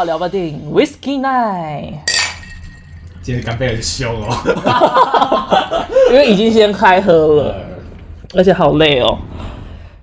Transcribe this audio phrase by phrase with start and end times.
[0.00, 1.92] 要聊吧电影《Whiskey Night》。
[3.20, 7.12] 今天干杯很凶哦， 因为已经先开喝
[7.42, 7.54] 了，
[8.34, 9.18] 而且好累哦。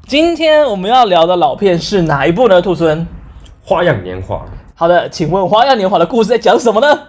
[0.06, 2.62] 今天我们要聊的老片是哪一部呢？
[2.62, 3.00] 兔孙，
[3.64, 4.36] 《花样年华》。
[4.76, 7.00] 好的，请问《花样年华》的故事在讲什么呢？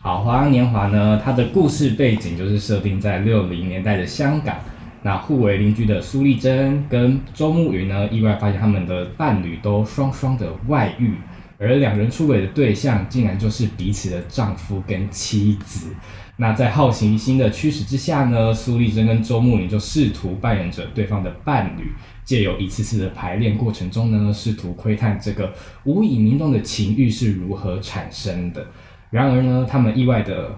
[0.00, 4.56] 好，《花样年华》呢，它的故事背景就是设定在六零年代的香港。
[5.02, 11.18] 那互为邻居的苏丽珍跟周慕云呢，意外发现他们的伴侣都双双的外遇。
[11.60, 15.94] 而两人出轨的对象，竟然就是彼此的丈夫跟妻子。
[16.38, 21.92] 那在好奇心的驱使之下呢，苏丽珍跟周慕云就试图扮演着对方的伴侣，
[22.24, 25.52] 借由一次次的排练过程中呢，试图窥探这个
[25.84, 28.66] 无以名状的情欲是如何产生的。
[29.10, 30.50] 然而呢，他们意外的。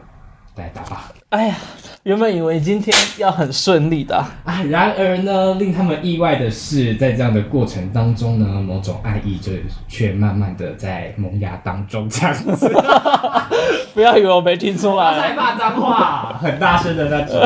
[0.55, 1.11] 来打吧！
[1.30, 1.56] 哎呀，
[2.05, 9.53] 原本以为今天要很顺利的 啊，然而呢，令他们意外的是，在这样的过程当中呢，某种爱意就
[9.86, 12.69] 却慢慢的在萌芽当中，这样子。
[13.94, 17.41] 不要以为我没听出来，在骂脏话，很大声的那种。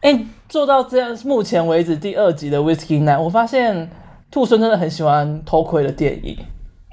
[0.00, 3.90] 哎、欸，做到这样，目前为止第二集的 Whiskey Night，我发现
[4.30, 6.36] 兔孙真的很喜欢偷窥的电影。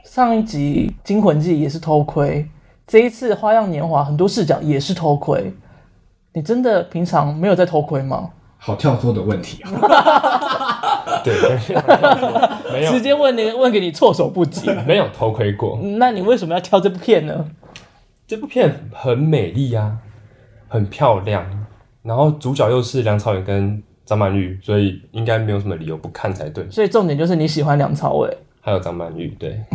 [0.06, 2.48] 上一集《惊魂记》也是偷窥。
[2.88, 5.54] 这一次《花样年华》很多视角也是偷窥，
[6.34, 8.30] 你真的平常没有在偷窥吗？
[8.64, 9.72] 好跳脱的问题啊！
[11.26, 11.34] 对，
[12.72, 14.70] 没有，直接问你，问给你措手不及。
[14.86, 17.44] 没有偷窥过，那你为什么要挑这部片呢？
[18.28, 19.98] 这部片很美丽啊，
[20.68, 21.44] 很漂亮，
[22.04, 26.70] 然后主角又是梁朝伟跟张曼玉，所以应该没有什么理由不看才对。
[26.70, 29.60] 所以重点就是你喜欢梁朝伟，还有张曼玉，对。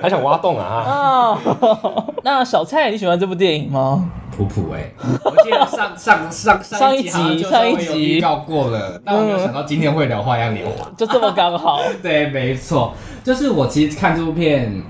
[0.00, 0.64] 还想挖洞啊！
[0.64, 4.10] 啊、哦，那小蔡你喜欢这部电影吗？
[4.44, 4.90] 普普哎，
[5.24, 11.80] 我记得上上上上一集上一集预告过了，但我没有想到今天会聊《花样年华》，就这么刚好。
[12.02, 14.82] 对，没错，就是我其实看这部片，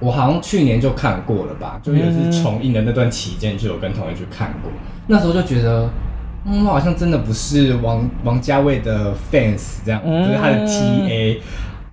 [0.00, 4.70] 我好像去年就看过了吧，就也是重映的那段期间就有跟同学去看过，
[5.06, 5.88] 那时候就觉得，
[6.44, 11.38] 嗯，我好像真的不是王王家卫的 fans 这样，就、嗯、是他的 TA，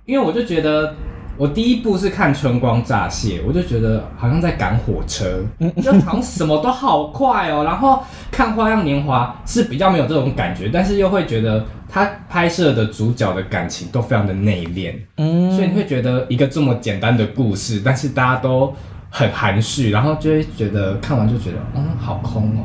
[0.04, 0.94] 因为我就觉得。
[1.38, 5.42] 我第一部是看《春光乍泄》，我就觉得好像在赶火车，
[5.82, 7.62] 就好像什么都好快哦。
[7.62, 18.74] 然后看《花样年华》是比较没有这种感觉，但是又会觉得他拍摄的主角的感情都非常的内敛，嗯，所以你会觉得一个这么简单的故事，但是大家都
[19.10, 22.64] 很含蓄，然后就会觉得看完就觉得嗯，好空哦。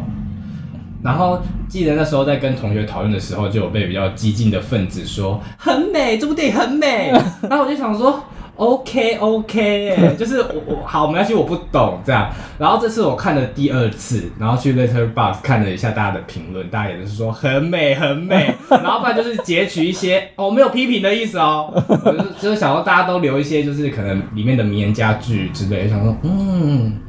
[1.03, 7.12] 然后记得那时候在跟同学讨论的时候，就有被比较激进的分子说很美，这部电影很美，
[7.50, 8.24] 然后我就想说。
[8.61, 12.29] OK OK， 哎，就是我我好没关系，我不懂这样。
[12.59, 18.53] 然后这次我看了第二次，然后去 Letterboxd 看了一下大家的评论，大家也都是说很美很美。
[18.69, 26.99] 然后不然就是截取一些哦，没有批评的意思哦，我就是就是想说大家都留一些就是可能里面的名言佳句之类，想说嗯，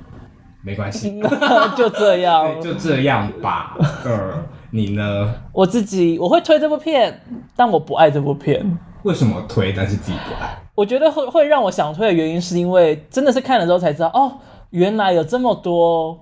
[0.63, 1.21] 没关系，
[1.77, 3.77] 就这样，就这样吧。
[4.07, 5.35] 呃，你呢？
[5.53, 7.21] 我自己我会推这部片，
[7.55, 8.79] 但我不爱这部片。
[9.03, 10.62] 为什么推，但是自己不爱？
[10.75, 14.33] 我觉得会会让我想退的原因，是因为真的是看了之后才知道，哦，
[14.71, 16.19] 原来有这么多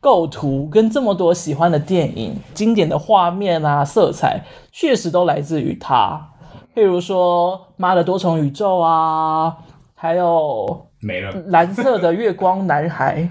[0.00, 6.30] 构图跟这么多喜欢的电影，经典的画面啊，色彩确实都来自于他。
[6.74, 9.56] 譬如说《妈的多重宇宙》啊，
[9.94, 13.28] 还有没了蓝色的月光男孩。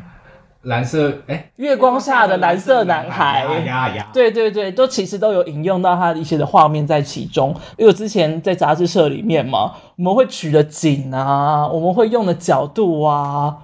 [0.67, 7.55] 蓝色哎、欸，月光下的蓝色男孩，呀呀，对对对，都其实都有引用到他的一些的画面在其中。
[7.77, 13.55] 因为我之前在杂志社里面嘛，我们会取的景啊，我们会用的角度啊，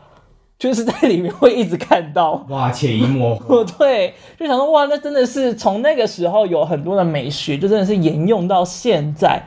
[0.58, 2.46] 就是在里面会一直看到。
[2.48, 3.46] 哇，潜移默化。
[3.78, 9.44] 对，就想说哇，那真的是从那个时候有很多的美学，就真的是沿用到现在。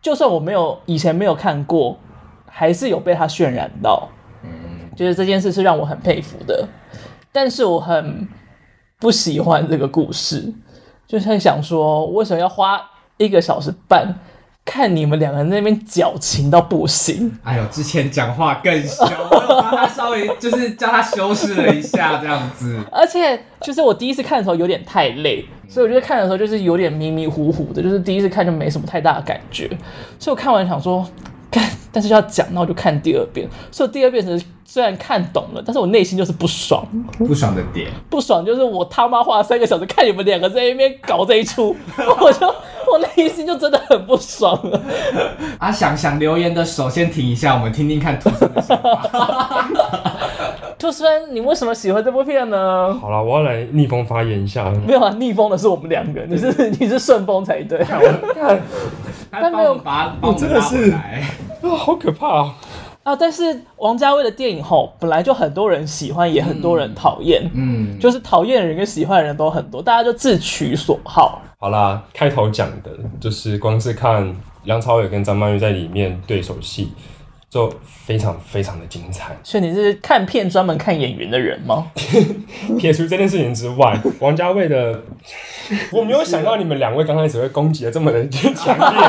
[0.00, 1.98] 就算我没有以前没有看过，
[2.46, 4.08] 还是有被他渲染到。
[4.98, 6.66] 觉得这件事是让我很佩服的，
[7.30, 8.26] 但是我很
[8.98, 10.52] 不喜欢这个故事，
[11.06, 12.82] 就是想说，为什么要花
[13.16, 14.12] 一个小时半
[14.64, 17.38] 看你们两个人在那边矫情到不行？
[17.44, 22.76] 哎呦，之前讲话更凶，我帮他稍微就是叫他修饰了一下这样子。
[22.90, 29.68] 而且就是我第一次看的时候有点太累，所以我觉得看的时候就是有点迷迷糊糊的，就是第一次看就没什么太大的感觉，
[30.18, 31.08] 所以我看完想说。
[31.88, 33.48] 看，但是要讲，那我就看第二遍。
[33.70, 36.86] 所以第二遍是虽然看懂了，但是我内心就是不爽。
[37.18, 41.74] 不爽的点，不爽就是我他妈花了三个小时看你们两个在那边搞这一出，
[42.20, 44.80] 我就我内心就真的很不爽了。
[45.58, 49.68] 啊，想想留言的手先停一下，我们听听看兔猻的想法。
[50.78, 52.94] 兔猻，你为什么喜欢这部片呢？
[53.00, 54.70] 好了，我要来逆风发言一下。
[54.86, 57.84] 没有啊，逆风的是我们两个，你是 你是顺风才对。
[59.30, 60.94] 但没有把，我真的是
[61.62, 62.54] 啊，好可怕啊！
[63.02, 67.50] 啊，但是王家卫的电影吼，本来就很多人喜欢，也很多人讨厌。
[67.54, 71.40] 嗯，就是讨厌的人跟喜欢的人都很多，大家就自取所好。
[71.58, 72.90] 好啦，开头讲的
[73.20, 76.92] 就是光是看梁朝伟跟张曼玉在里面对手戏。
[77.50, 81.86] 就非常非常的精彩，所以你是看片专门看演员的人吗？
[82.78, 85.02] 撇除这件事情之外，王家卫的，
[85.90, 89.08] 我没有想到你们两位刚开始会攻击的这么的强烈。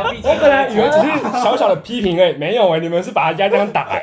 [0.00, 4.02] 我本来以为只是小小的批评哎， 没有哎，你们是把人家这样打 哎，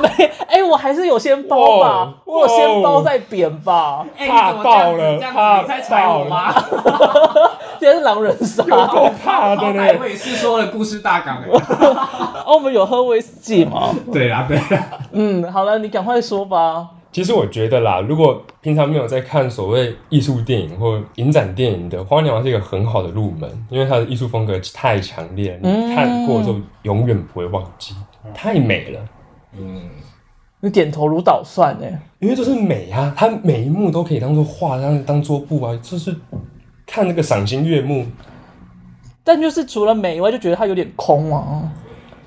[0.00, 0.08] 没
[0.48, 6.54] 哎，我还是有先包吧，我有先包再扁吧，怕爆了，怕爆了，
[7.78, 9.84] 今天是狼人杀，够怕的呢。
[10.00, 11.38] 我也是说了故事大纲
[12.44, 13.90] 哦，我们有喝威士忌吗？
[14.12, 14.86] 对啊，对啊。
[15.12, 16.88] 嗯，好了，你赶快说吧。
[17.16, 27.94] 其实我觉得啦，如果平常没有在看所谓艺术电影或影展电影的，《花样年华》是一个很好的入门，因为它的艺术风格太强烈了，你看过就永远不会忘记，
[28.34, 29.00] 太美了。
[29.56, 29.80] 嗯，
[30.60, 31.86] 你点头如捣蒜呢，
[32.18, 36.14] 因为就是美啊，它每一幕都可以当做画，当当桌布啊，就是
[36.84, 38.04] 看那个赏心悦目。
[39.24, 41.72] 但就是除了美以外，就觉得它有点空啊。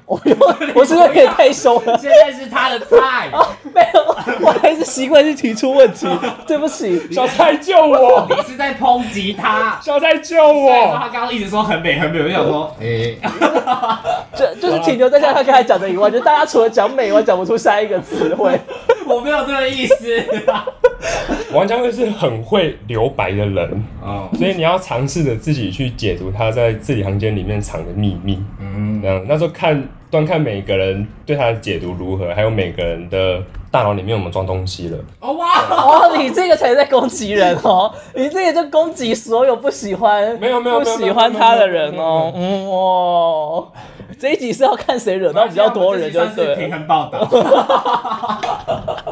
[0.09, 0.19] 我
[0.73, 1.95] 我是不是有点太凶了？
[2.01, 3.29] 现在是他的菜。
[3.31, 4.01] 哦，没有，
[4.41, 6.07] 我还是习惯性提出问题。
[6.47, 8.27] 对不起，小蔡救我！
[8.27, 9.79] 你是在抨击他？
[9.83, 10.97] 小蔡救我！
[10.97, 13.19] 他刚刚一直说很美很美，我就想说， 哎、欸，
[14.35, 18.59] 就就是停留在像他刚才讲的以外，就大家除了讲美，我讲不出下一个词汇。
[19.05, 19.95] 我没有这个意思。
[21.53, 28.43] 王家卫是很会留白的人啊，所以你要尝试着自己去解读他在字里行间里面藏的秘密。
[28.59, 29.87] 嗯，这样那时候看。
[30.11, 34.97] 端看每个人对他的解读如何，还有每个人的大脑里面有没有装东西了。
[35.19, 35.67] 哦哇！
[35.69, 42.33] 哦，你这个才在攻击人哦，你这个就攻击所有不喜欢没有没有不喜欢他的人哦。
[42.35, 43.67] 嗯哦，
[44.17, 46.55] 这一集是要看谁惹到比较多人，就对。
[46.55, 47.29] 平衡报道。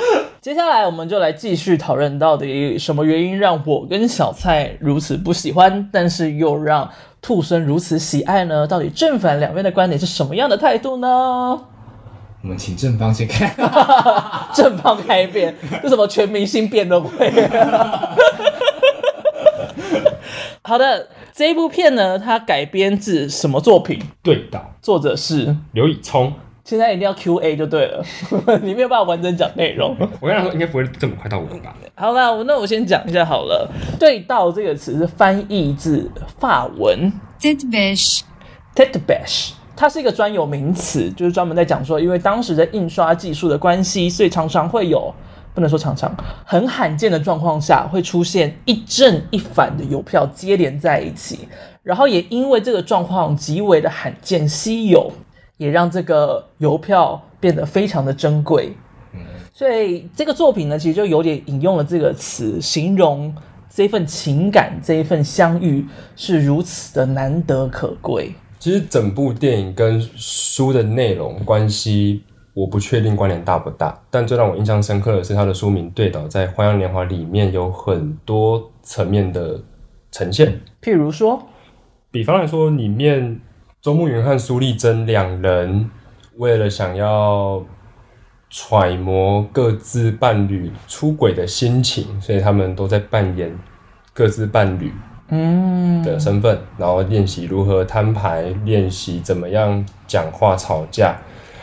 [0.40, 8.66] 接下来我们就来继续讨论到底什么原因让我跟小蔡如此不喜欢，但是又让兔生如此喜爱呢？
[8.66, 11.08] 到底正反两边的观点是什么样的态度呢？
[12.42, 13.54] 我们请正方先看，
[14.54, 17.30] 正方开辩，这什么全明星辩论会？
[20.62, 24.00] 好的，这一部片呢，它改编自什么作品？
[24.22, 26.32] 对的，作者是刘以聪。
[26.64, 28.04] 现在一定要 Q A 就对了，
[28.62, 29.96] 你没有办法完整讲内容。
[30.20, 31.74] 我跟他说，应该不会这么快到我吧？
[31.94, 33.68] 好啦，那我先讲一下好了。
[33.98, 38.20] 对到这个词是翻译自法文 bêche，
[39.74, 45.12] 它是一个专有名词，就是专门在讲说，因为当时的印刷技术的关系，所以常常会有，
[45.54, 46.14] 不能说常常，
[46.44, 51.48] 很罕见的状况下会出现一正一反的邮票接连在一起，
[51.82, 55.10] 然后也因为这个状况极为的罕见稀有。
[55.60, 58.72] 也让这个邮票变得非常的珍贵，
[59.52, 63.34] 所以这个作品呢，其实就有点引用了这个词，形容
[63.68, 65.86] 这份情感、这一份相遇
[66.16, 68.32] 是如此的难得可贵。
[68.58, 72.22] 其实整部电影跟书的内容关系，
[72.54, 79.60] 我不确定关联大不大，但最让我印象深刻的是它的书名对倒，在《花样年华》里面有很多层面的
[80.10, 81.42] 呈现，譬如说，
[82.10, 83.38] 比方来说里面。
[83.82, 85.88] 周慕云和苏丽珍两人
[86.36, 87.64] 为了想要
[88.50, 93.58] 揣摩各自伴侣出轨的心情，所以他们都在扮演
[94.12, 94.92] 各自伴侣
[95.28, 101.16] 嗯的身份，然后练习如何摊牌，练习怎么样讲话吵架。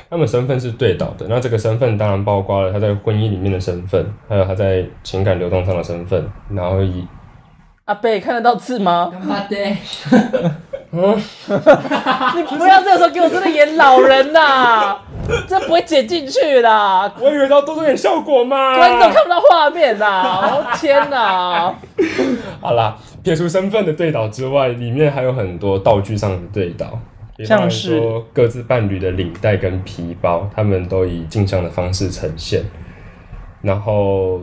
[0.09, 6.27] 他们身份是对倒的，那这个身份当然包括了他在婚姻里面的身份，还有他在情感流动上的身份。
[6.49, 7.05] 然后以
[7.85, 9.11] 阿贝看得到字吗？
[10.91, 11.15] 嗯，
[12.35, 15.03] 你不要这个时候给我真的演老人呐、啊，
[15.47, 17.11] 这不会剪进去的。
[17.19, 18.77] 我以为要多做点效果嘛。
[18.77, 21.75] 观众看不到画面呐、天呐。
[22.61, 26.97] 好啦，撇除身份的对倒之外，里面还有很多道具上的对倒，
[27.43, 32.63] 像是说各自伴侣的领带跟皮包，他们都以镜像的方式呈现，
[33.61, 34.39] 然后。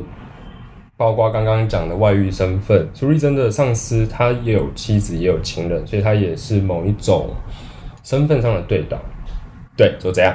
[0.97, 7.31] 包括刚刚讲的外遇身份，苏丽珍的上司他也有妻子也有情人，所以他也是某一种
[8.05, 8.97] 身份上的对倒。
[9.77, 10.33] 对，就这样。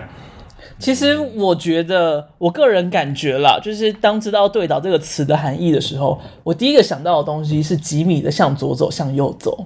[0.77, 9.65] 其实我觉得，我个人感觉啦，就是当知道“对倒”这个词的含义的时候，我第一个想到的东西是吉米的向左走，向右走，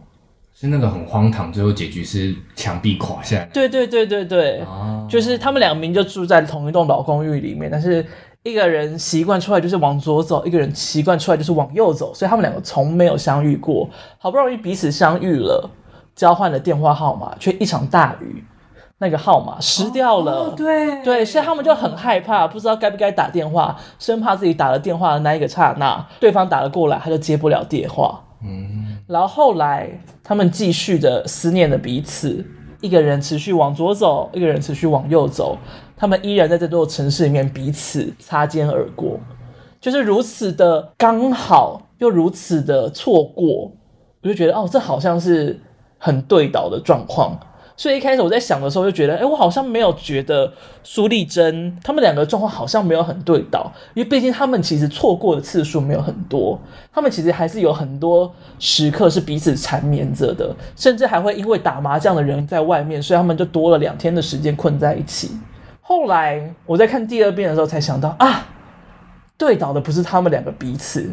[0.53, 3.50] 是那个很荒唐，最后结局是墙壁垮下来。
[3.51, 8.05] 对对对对对，啊、就是他们两名就住在同一栋老公寓里面，但是。
[8.43, 13.89] 一个人习惯出来就是往左走，一个人习惯出来就是往右走，所以他们两个从没有相遇过。
[14.17, 15.69] 好不容易彼此相遇了，
[16.13, 18.43] 交换了电话号码，却一场大雨，
[18.97, 20.53] 那个号码失掉了。
[20.57, 28.21] 对对，所以他们就很害怕，不知道该不该打电话，生怕自己打了电话的那一个刹那，对方打了过来，他就接不了电话。
[28.43, 29.89] 嗯，然后后来
[30.21, 32.45] 他们继续的思念着彼此，
[32.83, 35.57] 一个人持续往左走，一个人持续往右走，
[35.95, 39.17] 他们依然在这座城市里面彼此擦肩而过，
[39.79, 43.71] 就是如此的刚好，又如此的错过，
[44.21, 45.57] 我就觉得哦，这好像是
[45.97, 47.39] 很对倒的状况。
[47.75, 50.53] 所以一开始我在想的时候，就觉得，哎，我好像没有觉得
[50.83, 56.59] 苏丽珍他们两个状况好像没有很对倒，因为毕竟他们其实错过的次数没有很多，
[56.93, 65.31] 他们其实还是有很多时刻是彼此缠绵着的，甚至还会因为打麻将的人在外面，所以他们就多了两天的时间困在一起。
[65.81, 68.45] 后来我在看第二遍的时候才想到，啊，
[69.35, 71.11] 对倒的不是他们两个彼此，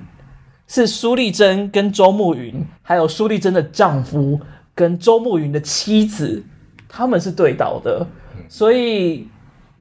[0.68, 4.38] 是苏丽珍跟周慕云，还有苏丽珍的丈夫。
[4.80, 6.42] 跟周慕云的妻子，
[6.88, 8.06] 他们是对倒的，
[8.49, 9.28] 所以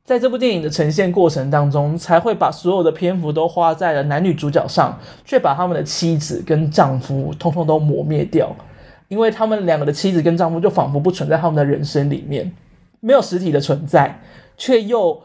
[0.03, 8.53] 在这部电影的呈现过程当中，才会把所有的篇幅都花在了男女主角上，却把他们的妻子跟丈夫通通都磨灭掉，
[9.07, 12.51] 因为他们两个的妻子跟丈夫就仿佛不存在他们的人生里面，
[12.99, 14.19] 没有实体的存在，
[14.57, 15.17] 却又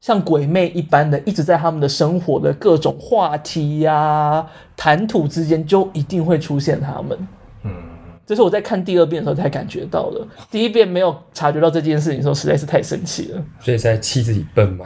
[0.00, 7.28] 像鬼魅一般的一直在他们的生活的各种话题呀、啊、谈吐之间，就一定会出现他们。
[7.64, 7.97] 嗯。
[8.28, 10.20] 这是我在看第二遍的时候才感觉到的，
[10.50, 13.42] 第一遍没有察觉到这件事情的时候，实在是太生气了。
[13.58, 14.84] 所以在气自己笨吗？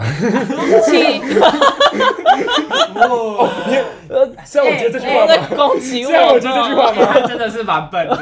[0.87, 1.21] 气！
[2.95, 3.75] 哦，你
[4.15, 5.35] 呃，虽然我觉得这句话吗？
[5.57, 6.11] 恭喜我！
[6.11, 7.21] 虽然我觉得这句话吗？
[7.27, 8.15] 真的是蛮笨的。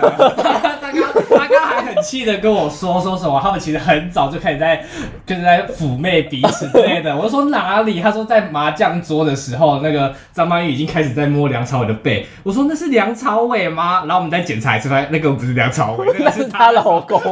[2.01, 4.85] 气的跟我说说什么，他们其实很早就开始在
[5.27, 7.17] 就是在妩媚彼此之类的。
[7.17, 8.01] 我就说哪里？
[8.01, 12.27] 他说在麻将桌的时候，那个张曼玉已经开始在摸梁朝伟的背。
[12.43, 14.05] 我说那是梁朝伟吗？
[14.07, 17.21] 然后我们再检查一次，发现那个不是梁朝伟， 那是她老公。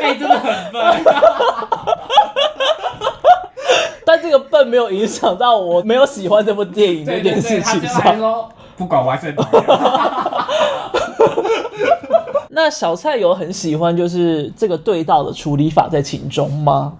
[0.00, 0.82] 哎、欸，真的很笨。
[4.04, 8.00] 但这个笨没有影响到我没有喜欢这部电影这件事情上。
[8.02, 9.32] 他说不管我还是。
[12.54, 16.92] 那小蔡有很喜欢就是这个对道的处理法在其中吗？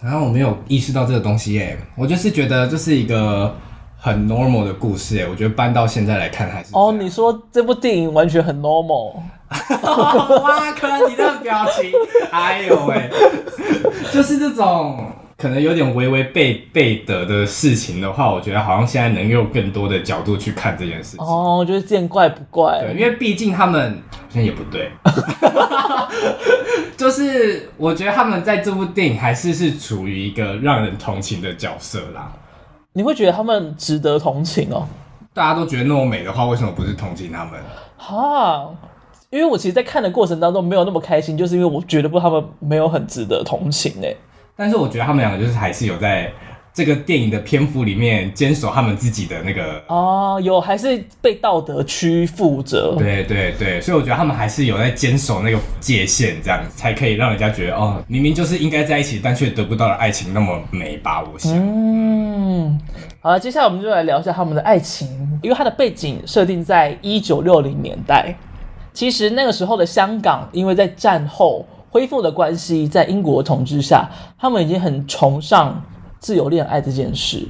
[0.00, 3.54] 然后我没有意识到这个东西耶，我就是觉得这是一个
[3.98, 5.26] 很 normal 的故事耶。
[5.30, 9.14] 我觉得搬到现在来看还是哦，你说这部电影完全很 normal。
[10.42, 11.92] 哇，可你的表情，
[12.30, 13.10] 哎呦喂，
[14.12, 15.06] 就是这种。
[15.44, 21.26] 可能有点微微背背德的事情的话，我觉得好像现在能用更多的角度去看这件事情。
[21.26, 22.80] 哦，我觉得见怪不怪。
[22.80, 24.90] 对，因为毕竟他们好像也不对，
[26.96, 32.32] 就是我觉得他们在这部电影还是是处于一个让人同情的角色啦。
[32.94, 34.88] 你会觉得他们值得同情哦？
[35.34, 37.52] 大家都觉得那么美的话，为什么不是同情他们？
[37.98, 38.70] 哈，
[39.28, 44.16] 因为我其实，在看的过程当中没有那么开心，就是因为我觉得不，他们没有很值得同情诶。
[44.56, 46.30] 但是我觉得他们两个就是还是有在
[46.72, 52.96] 这个电影的篇幅里面坚守他们自己的那个哦，有还是被道德屈服着。
[52.98, 61.22] 对对对，所以我觉得他们还是有在坚守那个界限，这样才可以让人家觉得哦，明明就是应该在一起，但却得不到的爱情那么美吧？
[61.32, 61.52] 我想。
[61.54, 62.80] 嗯，
[63.20, 65.08] 好了，接下来我们就来聊一下他们的爱情，
[65.42, 68.34] 因为它的背景设定在一九六零年代。
[68.92, 71.66] 其实那个时候的香港，因为在战后。
[71.94, 75.80] 恢复的关系，在英国统治下，他们已经很崇尚
[76.18, 77.46] 自由恋爱这件事。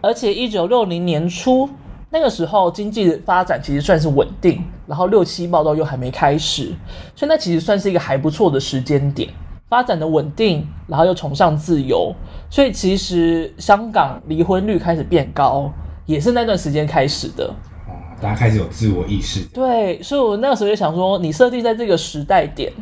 [0.00, 1.68] 而且，一九六零年初
[2.08, 6.72] 那个时候，经济发展其实算是稳定，然后六七暴动又还没开始，
[7.14, 9.28] 所以那其实算是一个还不错的时间点。
[9.68, 12.14] 发展的稳定，然后又崇尚自由，
[12.48, 15.70] 所以其实香港离婚率开始变高，
[16.06, 17.44] 也是那段时间开始的。
[17.86, 17.92] 哦，
[18.22, 19.44] 大家开始有自我意识。
[19.52, 22.72] 对，所以我那个时候就想说，你设定在这个时代点。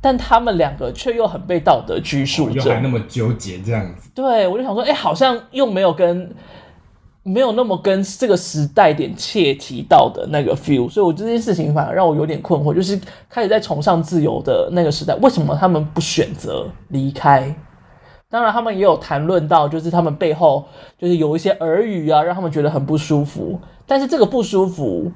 [0.00, 4.10] 但他们两个却又很被道德拘束着，又还那么纠结这样子。
[4.14, 6.34] 对，我就想说，哎、欸，好像又没有跟
[7.22, 17.54] 没有那么跟这个时代点切提到的那个 feel，所以我这件事情反而让我有点困惑，就是开始在崇尚自由的那个时代，为什么他们不选择离开？
[18.30, 20.64] 当然，他们也有谈论到，就是他们背后
[20.96, 23.60] 就是有一些耳语啊，让他们觉得很不舒服。
[23.86, 25.10] 但是这个不舒服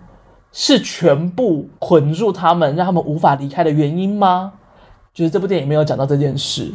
[0.52, 4.52] 是全部捆住他们，让他们无法离开的原因吗？
[5.14, 6.72] 就是这部电影没有讲到这件事，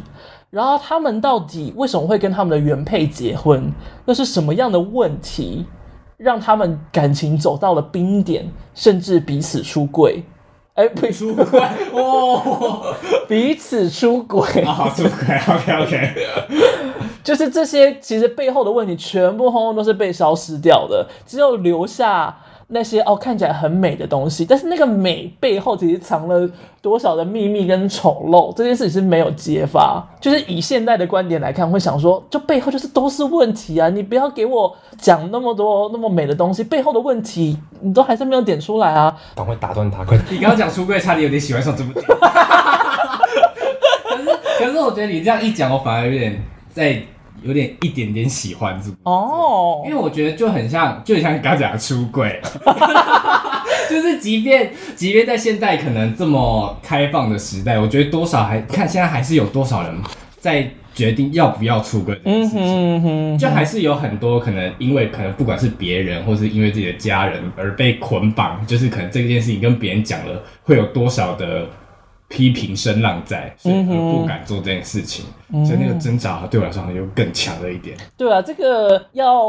[0.48, 3.70] 然后他们到底为什么会跟他们的原配结婚？
[4.06, 5.66] 又是什么样的问题
[6.16, 10.24] 让他们感情走到了冰点，甚至彼此出柜？
[10.74, 11.60] 哎，不出轨
[11.92, 12.94] 哦，
[13.28, 16.14] 彼此出轨啊，出轨，OK OK，
[17.22, 22.34] 就是这些其实背后的问题全部通通都是被消失掉的，只有留下
[22.72, 26.48] 那些哦看起来很美的东西，但是那个美背后其实藏了
[26.80, 30.00] 多少的秘密跟丑陋，这件事情是没有揭发。
[30.20, 33.88] 就是以现代的观点来看，会想说，就背后就是都是问题啊！
[33.88, 39.14] 你不要给我讲那么多那么美的东西，背后的问题你都还是没有点出来啊！
[39.34, 40.16] 赶快打断他，快！
[40.30, 42.08] 你刚刚讲出柜，差点有点喜欢上这部电影。
[44.08, 44.24] 可是，
[44.58, 46.40] 可是我觉得你这样一讲，我反而有点
[46.72, 47.02] 在。
[47.42, 52.40] 有点一点点喜欢这部哦，因为我觉得就很像，就很像你刚讲的出轨，
[53.88, 59.94] 就是即便即便在现代可能这么开放的时代，我觉得多少还看现在还是有多少人
[60.38, 71.66] 在决定要不要出轨这件事情，嗯哼嗯哼，就还是有很多可能因为可能不管是别人或是因为自己的家人而被捆绑，就是可能这件事情跟别人讲了会有多少的。
[72.30, 77.96] 批评声浪在，所以不敢做这件事情，嗯、所以那个挣扎对我来说好像又更强了一点。
[78.16, 79.42] 对啊，这个要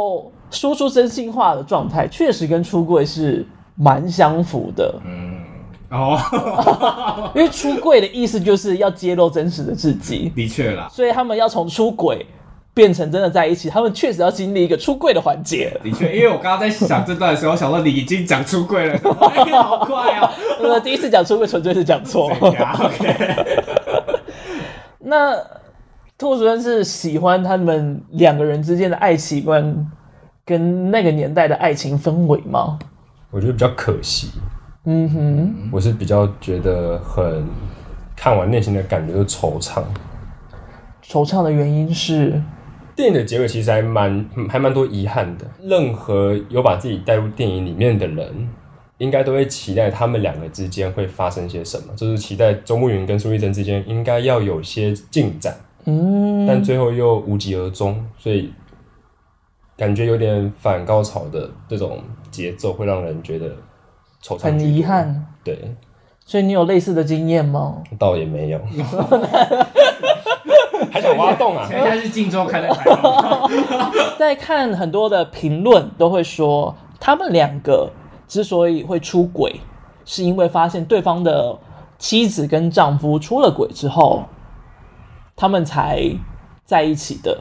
[0.50, 3.46] 说出真心话的状态，确实跟出柜是
[3.76, 5.00] 蛮相符的。
[5.06, 5.38] 嗯，
[5.92, 6.20] 哦，
[7.36, 12.26] 因为出柜的意思就是要揭露真实的自己，的确啦，所以他们要从出轨。
[12.74, 15.78] 变成真的在一起，他们确实要经历一个出柜的环节。
[15.84, 18.98] 的确，因为我刚刚在想这段的时候，想说你已经讲出柜了，
[19.62, 20.30] 好快哦！
[20.62, 22.32] 我第一次讲出柜，纯粹是讲错。
[22.40, 23.46] OK。
[25.04, 25.36] 那
[26.18, 29.92] 兔主任是喜欢他们两个人之间的爱情观，
[30.46, 32.80] 跟那个年代的爱情氛围吗？
[33.32, 34.30] 我觉得比较可惜。
[34.86, 37.46] 嗯哼，我是比较觉得很
[38.16, 39.84] 看完内心的感觉就惆怅。
[41.06, 42.42] 惆怅的原因是。
[43.02, 45.46] 电影的结尾其实还蛮、嗯、还蛮多遗憾的。
[45.64, 48.48] 任何有把自己带入电影里面的人，
[49.00, 55.56] 应该都会期待他们两个之间会发生些什么，就是期待周慕云跟苏丽珍之间应该要有些进展。
[55.86, 58.54] 嗯，但最后又无疾而终，所以
[59.76, 63.48] 感觉有点反高潮的这种节奏，会让人觉得
[64.24, 64.44] 惆怅。
[64.44, 65.26] 很遗憾。
[65.44, 65.58] 对。
[66.24, 67.82] 所以你有类似的经验吗？
[67.98, 68.60] 倒也没有。
[71.18, 71.66] 挖洞啊？
[71.70, 73.50] 现在是镜周刊的开头。
[74.18, 77.90] 在看很多的评论都会说，他们两个
[78.28, 79.60] 之所以会出轨，
[80.06, 81.58] 是因为发现对方的
[81.98, 84.24] 妻子跟丈夫出了轨之后，
[85.36, 86.04] 他们才
[86.64, 87.38] 在一起的。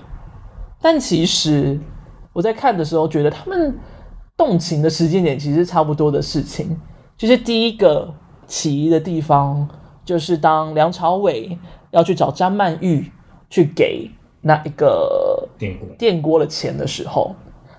[0.80, 1.78] 但其实
[2.32, 3.78] 我在看的时候，觉得他们
[4.36, 6.78] 动情的时间点其实差不多的事情。
[7.18, 8.14] 就是第一个
[8.46, 9.68] 起疑的地方，
[10.06, 11.58] 就是当梁朝伟
[11.90, 13.12] 要去找张曼玉。
[13.50, 14.10] 去给
[14.40, 17.34] 那一个电锅电锅的钱的时候，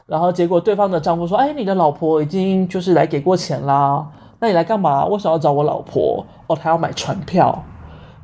[0.06, 4.08] 然后结果对方的丈夫说：“哎，你的老婆已经就是来给过钱啦，
[4.40, 5.06] 那你来干嘛？
[5.08, 6.24] 为什么要找我老婆？
[6.46, 7.64] 哦，他要买船票。”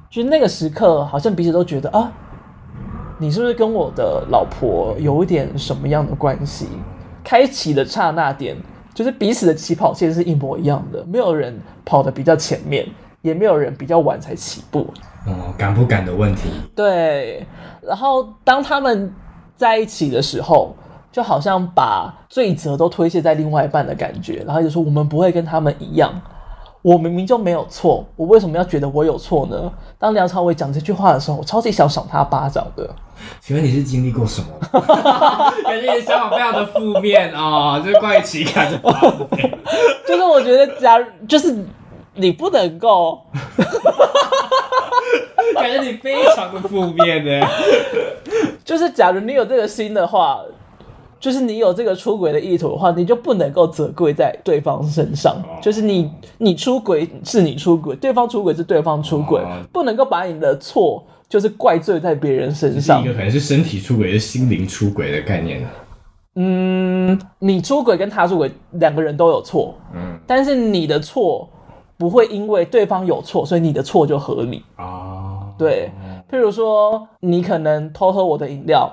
[0.09, 2.11] 就那个时刻，好像彼此都觉得啊，
[3.17, 6.67] 你是不是跟我的老婆有一点什么样的关系？
[7.23, 8.55] 开启的刹那点，
[8.93, 12.87] 就是彼此的起跑线是一模一样的，没有人跑得比较前面，
[13.21, 14.87] 也没有人比较晚才起步。
[15.25, 16.49] 哦，敢不敢的问题。
[16.75, 17.45] 对，
[17.81, 19.13] 然后当他们
[19.55, 20.73] 在一起的时候，
[21.11, 26.13] 就好像把罪责都推卸在另外一半的感觉，然后就说我们不会跟他们一样，
[26.81, 29.69] 我明明就没有错，我为什么要觉得我有错呢？
[29.99, 32.89] 当梁朝伟讲这句话的时候，我超级想赏他巴掌的。
[33.41, 34.47] 请问你是经历过什么？
[35.65, 38.93] 感觉你的想法非常的负面啊、哦，就是关于情感的方
[39.31, 39.57] 面。
[40.07, 41.65] 就是我觉得，假如就是
[42.17, 43.21] 你不能够。
[45.55, 47.47] 感觉你非常的负面呢，
[48.63, 50.39] 就是假如你有这个心的话，
[51.19, 55.35] 就是你有这个出轨的意图的话，你就不能够责怪在对方身上。
[55.59, 59.41] 就是你你出轨是你出轨，对方出轨是对方出轨，
[59.73, 63.01] 不能够把你的错就是怪罪在别人身上。
[63.01, 65.65] 一个可能是身体出轨，是心灵出轨的概念。
[66.35, 71.49] 嗯，你出轨跟他出轨两个人都有错，嗯，但是你的错
[71.97, 75.41] 不会因为对方有错，所以你的错就合理啊。
[75.57, 75.91] 对，
[76.31, 78.89] 譬如说你可能偷喝我的饮料，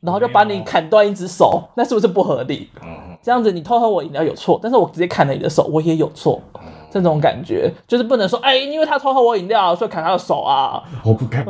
[0.00, 2.70] 然后就把你砍断一只手，那是不是不合理？
[3.22, 6.40] 这样子你偷喝我饮料有错，但是我直接砍了你的手，我也有错。
[6.90, 10.82] 这种感觉就是不能说，哎，因为他偷喝我饮料，所以砍他的手啊。
[11.04, 11.44] 我不敢。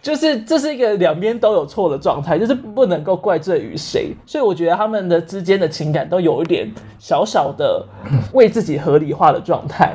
[0.00, 7.84] 就是这是一个两边都有错的状态，就是不能够怪罪于谁，所以我觉得他们的之间的情感都有一点小小的
[8.32, 9.94] 为自己合理化的状态，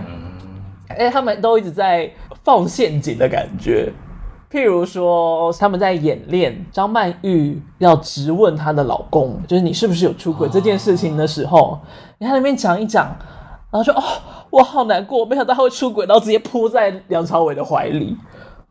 [0.89, 2.11] 哎，他们都一直在
[2.43, 3.91] 放陷阱的感觉，
[4.51, 11.79] 譬如说他们在演练张曼玉要质问她的老公，就是你是不是有出轨这件事情的时候，
[12.19, 13.05] 你看那边讲一讲，
[13.71, 14.03] 然后说哦，
[14.49, 18.17] 我好难过，没想到他会出轨，然后直接扑在梁朝伟的怀里。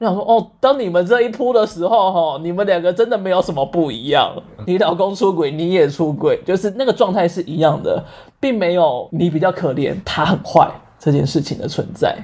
[0.02, 4.34] 我想说，哦，当你们这一铺的时候，哈，你们两个真的没有什么不一样。
[4.66, 8.04] 你老公出轨，你也出轨，就是那个状态是一样的，
[8.40, 12.16] 并没有你比较可怜，他很坏这件事情的存在。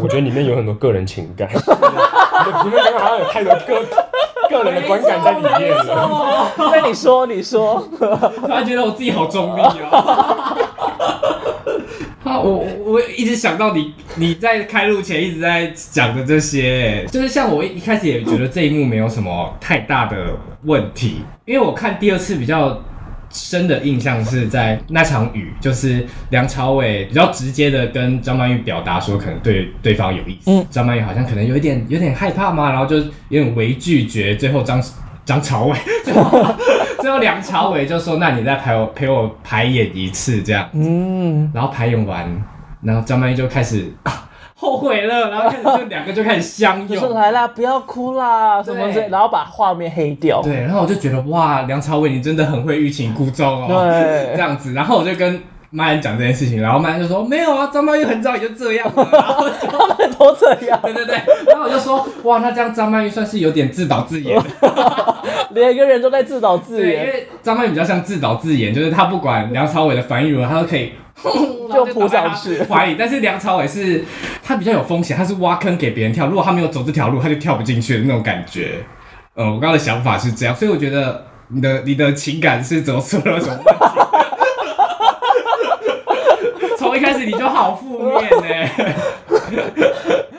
[0.00, 3.84] 我觉得里面有很多个人情感，你的评论好像有太多个
[4.48, 6.48] 个人的观感在里面了。
[6.56, 10.56] 那你说，你说， 突然觉得我自己好中立哦。
[12.24, 22.80] 啊，我我一直想到你你在开录前一直在讲的这些，就是像我一开始也觉得这一幕没有什么太大的问题，因为我看第二次比较。
[23.32, 30.50] 深的印象是在那场雨，就是梁朝伟比较直接的跟张曼玉表达说，可能对对方有意思。
[30.50, 32.96] 嗯，张曼玉好像可能有一点有点害怕嘛，然后就
[33.28, 34.34] 有点微拒绝。
[34.34, 34.82] 最后张
[35.24, 35.78] 张朝伟，
[37.00, 42.26] 最后梁朝伟就说：“那你再陪我陪我排演一次这样。”嗯，然后排演完，
[42.82, 43.92] 然后张曼玉就开始。
[44.62, 50.42] 后悔了，然后开始就两个就开始相拥，说来啦，不要哭啦，什么之类，然后把画面黑掉。
[50.42, 54.74] 对，然后我就觉得哇，梁朝伟你真的很会欲擒故纵哦，对， 这样子。
[54.74, 59.48] 然后我就跟麦恩讲这件事情，然后麦恩就说没有啊，张曼玉很早也就这样了，然 后
[59.88, 60.78] 他们都这样。
[60.82, 61.14] 对对对，
[61.46, 64.36] 然后我就说哇，那这样张曼玉算是有点自导自演，
[65.50, 70.92] 两个人都在自导自演，因为张曼玉比较像自导自演，就是他不管梁朝伟的反应如何，他都可以。
[71.70, 74.02] 就扑上去怀疑，但是梁朝伟是
[74.42, 78.76] 他比较有风险，他是挖坑给别人跳，如果他没有走这条路，他就跳不进去的那种感觉。
[79.34, 84.00] 呃，我刚刚的想法是这样，所以我觉得你的你的情感是怎么出了什么问题？
[84.00, 84.09] 从
[87.00, 88.94] 一开始你就好负面呢，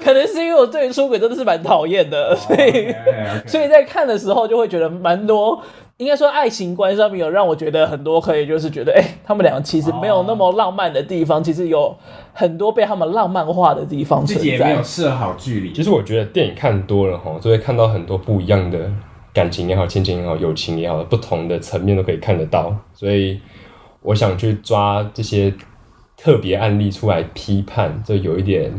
[0.03, 3.47] 可能是因为我对出轨真的是蛮讨厌的，所以 okay, okay.
[3.47, 5.61] 所以在看的时候就会觉得蛮多。
[5.97, 11.95] 应该说，爱情观上面有让我觉得很多可以，就是觉得，哎、欸，他们两个其实没有那么浪漫的地方，哦、其实有
[12.33, 14.33] 很多被他们浪漫化的地方存在。
[14.35, 15.71] 自己也没有设好距离。
[15.71, 18.79] 其实我觉得电影看多了哈，就会看到很多不一样的
[19.31, 22.75] 感情也好，亲情也好，友情也好，不同的层面都可以看得到。
[22.95, 23.39] 所以
[24.01, 25.53] 我想去抓这些
[26.21, 28.71] 特别案例出来批判，就有一点。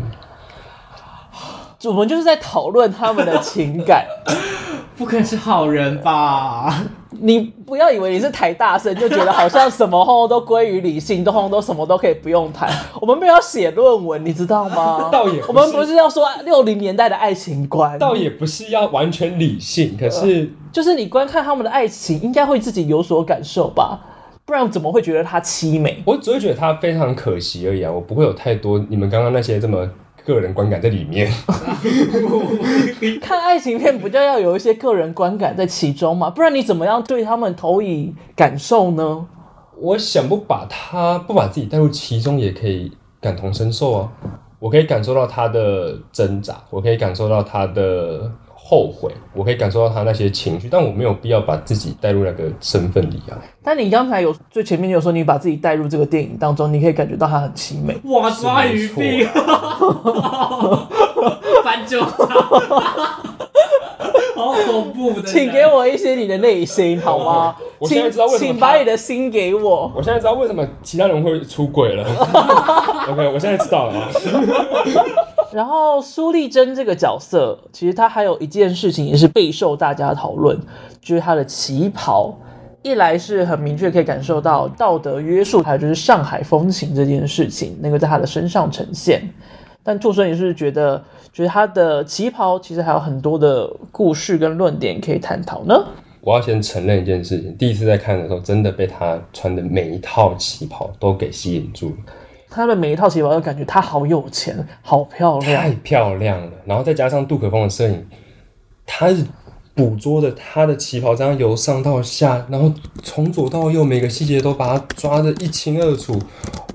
[1.85, 4.07] 我们就是在讨论他们的情感。
[4.95, 6.85] 不可能是好人吧？
[7.11, 12.71] 你不要以为你是台大生就觉得好像什么后都归于理性，都都什么都可以不用谈。
[13.01, 15.09] 我们没有写论文，你知道吗？
[15.11, 19.97] 倒也，我们不是要说六零年代的爱情观，倒也不是要完全理性。
[19.99, 23.99] 可是，就是你观看他们的爱情，应该会自己有所感受吧？
[24.45, 26.03] 不然怎么会觉得它凄美？
[26.05, 27.91] 我只会觉得它非常可惜而已啊！
[27.91, 29.89] 我不会有太多你们刚刚那些这么。
[30.25, 31.29] 个人观感在里面，
[33.21, 36.31] 看爱情片不就要有一些个人观感在其中吗？
[36.31, 39.27] 不然你怎么样对他们投以感受呢？
[39.77, 44.13] 我想不把他不把自己带入其中，也可以感同身受啊！
[44.61, 48.31] 我可以感受到他的挣扎，我可以感受到他的。
[48.73, 53.37] 后悔，我可以感受到他那些情绪，但我没有必要把自己带入那个身份里啊。
[53.63, 57.95] 但你刚才有最前面有说，你把自己带入这个电影当中，你可以感觉到他很凄美。
[58.05, 59.29] 哇，抓鱼病，
[61.63, 62.01] 翻旧
[64.37, 65.29] 好恐怖的！
[65.29, 67.57] 请给我一些你的内心好吗？
[67.79, 69.93] 我现在知道为什么，请把你的心给我。
[69.95, 72.05] 我现在知道为什么其他人会出轨了。
[73.11, 74.09] OK，我现在知道了啊。
[75.53, 80.59] 然后苏丽珍这个角色，其实她还有一件事情也是备受大家讨论，
[81.03, 82.33] 就是她的旗袍，
[82.81, 89.23] 一来是很明确可以感受到道德约束，还有就是上海风情这件事情，那个在她的身上呈现。
[89.85, 95.75] 但兔孙也是觉得，觉得他的旗袍其实还有很多的故事跟论点可以探讨呢。
[96.21, 101.97] 我要先承认一件事情，第一次在看的时候，真的被他穿的每一套旗袍都给吸引住了。
[102.49, 106.53] 他的每一套旗袍都感觉他好有钱，好漂亮，太漂亮了。
[106.65, 108.07] 然后再加上杜可风的摄影，
[108.87, 109.25] 他是
[109.75, 116.17] 捕捉着他的旗袍这样由上到下，然后从左到右每个细节都把它抓得一清二楚。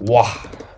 [0.07, 0.25] 哇，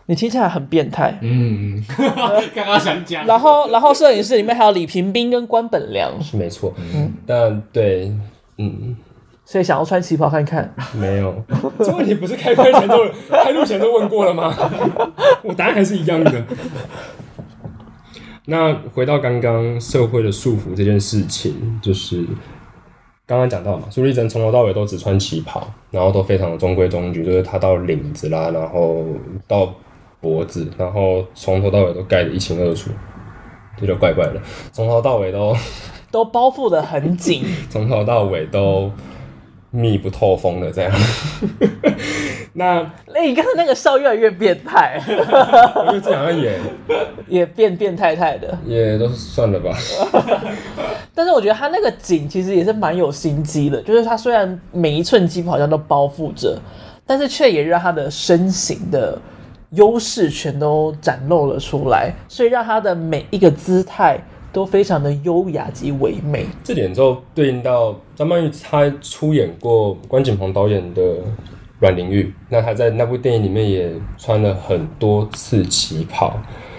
[0.09, 1.15] 你听起来很变态。
[1.21, 1.85] 嗯，
[2.55, 3.27] 刚刚想讲。
[3.27, 6.73] 然后，然后摄影师里面还有李平斌跟关本良，是没错。
[6.95, 8.11] 嗯，但对，
[8.57, 8.95] 嗯。
[9.45, 10.73] 所以想要穿旗袍看看？
[10.95, 11.43] 没有，
[11.77, 12.97] 这问题不是开拍前都、
[13.29, 14.51] 开录前都问过了吗？
[15.43, 16.43] 我答案还是一样的。
[18.45, 22.25] 那回到刚刚社会的束缚这件事情，就是
[23.27, 29.05] 刚刚讲到嘛，苏丽珍从头到尾都只穿旗袍，然后都非常的中规中矩，就是她到领子啦，然后
[29.47, 29.71] 到
[30.21, 32.89] 脖子，然后从头到尾都盖得一清二楚，
[33.79, 34.41] 这就怪怪的。
[34.71, 35.55] 从头到尾都
[36.11, 38.91] 都包覆的很紧， 从头到尾都。
[39.71, 40.91] 密不透风的这样。
[42.53, 42.81] 那
[43.13, 46.59] 哎，你刚才那个笑越来越变态，我觉得这两个也
[47.27, 49.71] 也变变态态的，也都算了吧。
[51.13, 56.59] 但是我觉得他那个紧其实也是蛮有心机的，就是他虽然每一寸肌肤好像都包覆着，
[57.05, 59.15] 但是却也让他的身形的
[59.71, 64.19] 优势全都展露了出来，所以让他的每一个姿态
[64.51, 66.45] 都非常的优雅及唯美。
[66.63, 71.01] 这点就对应到张曼玉，她出演过关锦鹏导演的。
[71.81, 76.33] 阮玲玉，那她在那部电影里面也穿了很多次旗袍。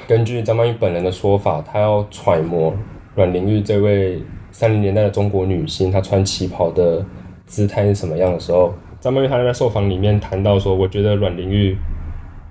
[0.06, 2.70] 根据张曼玉本人的说法，她要揣摩
[3.14, 7.02] 阮玲玉这位三零年代的中国女星，她穿旗袍的
[7.46, 11.74] 姿态是什么样的时候，张曼玉她在受访里面谈到说：“我觉得阮玲玉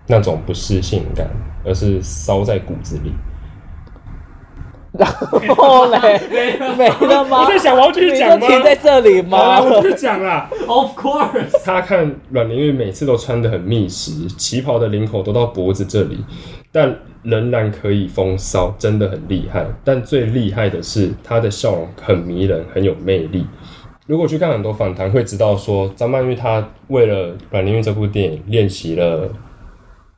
[0.09, 1.27] 那种不是性感，
[1.63, 3.13] 而是骚在骨子里。”
[4.91, 5.07] 然
[5.55, 6.19] 后嘞，
[6.75, 7.43] 没了吗？
[7.43, 8.47] 我在想我要继续讲吗？
[8.47, 9.61] 停在这里吗？
[9.61, 10.49] 我继续讲啦。
[10.67, 16.25] Of course，他看阮玲玉每次都穿得很密实，旗袍的领口都到脖子这里，
[16.71, 19.67] 但仍然可以风骚，真的很厉害。
[19.83, 23.45] 但最厉害的是，她的笑容很迷人，很有魅力。
[24.07, 29.29] 如果去看很多访谈，会知道说张曼玉她为了阮玲玉这部电影练习了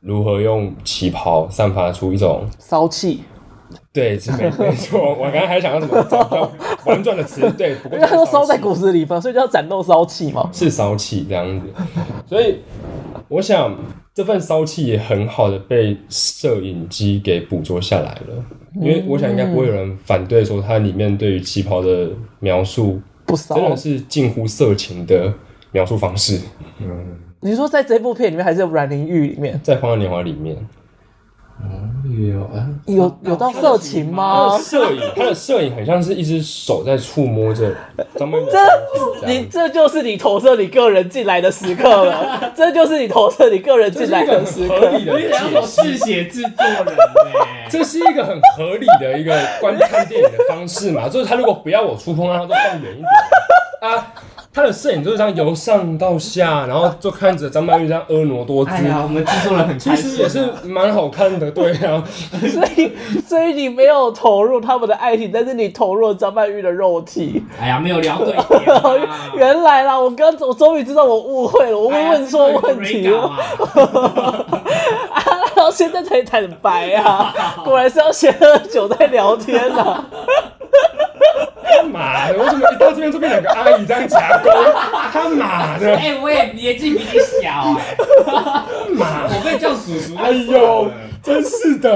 [0.02, 3.22] 如何用旗袍散发出一种骚气。
[3.92, 5.14] 对，是没 没错。
[5.14, 6.50] 我刚才还想要怎么找到
[6.84, 10.48] 婉转的词，对， 不过因为它都烧在骨子里嘛，所以就要展露骚气嘛。
[10.52, 11.66] 是骚气这样子，
[12.26, 12.58] 所以
[13.28, 13.78] 我想
[14.14, 18.44] 这份骚气也很好的被摄影机给捕捉下来了。
[18.74, 22.08] 因为我想应该不会有人反对说它里面对于旗袍的
[22.40, 25.32] 描述不骚，真的是近乎色情的
[25.70, 26.40] 描述方式。
[26.78, 27.11] 嗯，
[27.44, 30.56] 你说在这部片里面还是阮玲玉里面，在《花样年华》里面。
[32.04, 34.58] 有啊，有有到色情吗？
[34.58, 37.72] 摄影，他的摄影很像是一只手在触摸着
[38.16, 38.44] 张曼玉。
[38.50, 44.80] 这你这就是你投射你个人进来的时刻了， 这就是你投射你个人进来的时刻。
[44.80, 46.96] 合理的解释写制作人，
[47.68, 51.08] 这是一个很合理的一个观看电影的方式嘛？
[51.08, 53.06] 就是他如果不要我触碰，让他都放远一点
[53.80, 54.14] 啊。
[54.54, 58.70] 他的摄影就是这样由上到下，然后就看着张曼玉这样婀娜多姿。
[58.70, 62.04] 哎呀，我们制作人很其实也是蛮好看的，对啊。
[62.30, 62.92] 所以，
[63.26, 67.42] 所以你没有投入他们的爱情，但是你投入了张曼玉的肉体。
[67.58, 68.36] 哎呀，没有聊对。
[69.36, 73.22] 原来啦，我刚我终于知道我误会了，我会问错问题了。
[75.12, 75.24] 啊，
[75.56, 77.34] 然后现在才坦白啊，
[77.64, 80.04] 果然是要先喝酒再聊天啊。
[81.64, 82.38] 他妈的！
[82.38, 84.52] 为什么一到这边就变两个阿姨这样夹攻？
[85.12, 85.94] 他妈的！
[85.96, 88.94] 哎、欸，我也年纪比你小哎、欸。
[88.94, 90.14] 妈，我被叫叔叔。
[90.16, 90.90] 哎呦，
[91.22, 91.90] 真是的。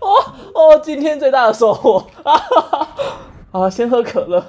[0.00, 2.06] 哦哦，今天最大的收获。
[3.52, 4.44] 好，先喝可乐。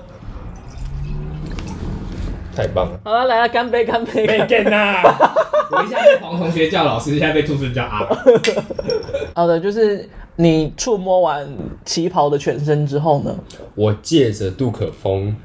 [2.55, 2.99] 太棒了。
[3.03, 4.25] 好了，来了，干杯，干杯。
[4.27, 5.01] 没见呐。
[5.71, 8.07] 我一下被黄同学叫老师，现在被兔子叫阿。
[9.35, 10.09] 好的，就是。
[10.41, 11.45] 你触摸完
[11.83, 13.35] 旗袍的全身之后呢？
[13.75, 15.35] 我借着杜可风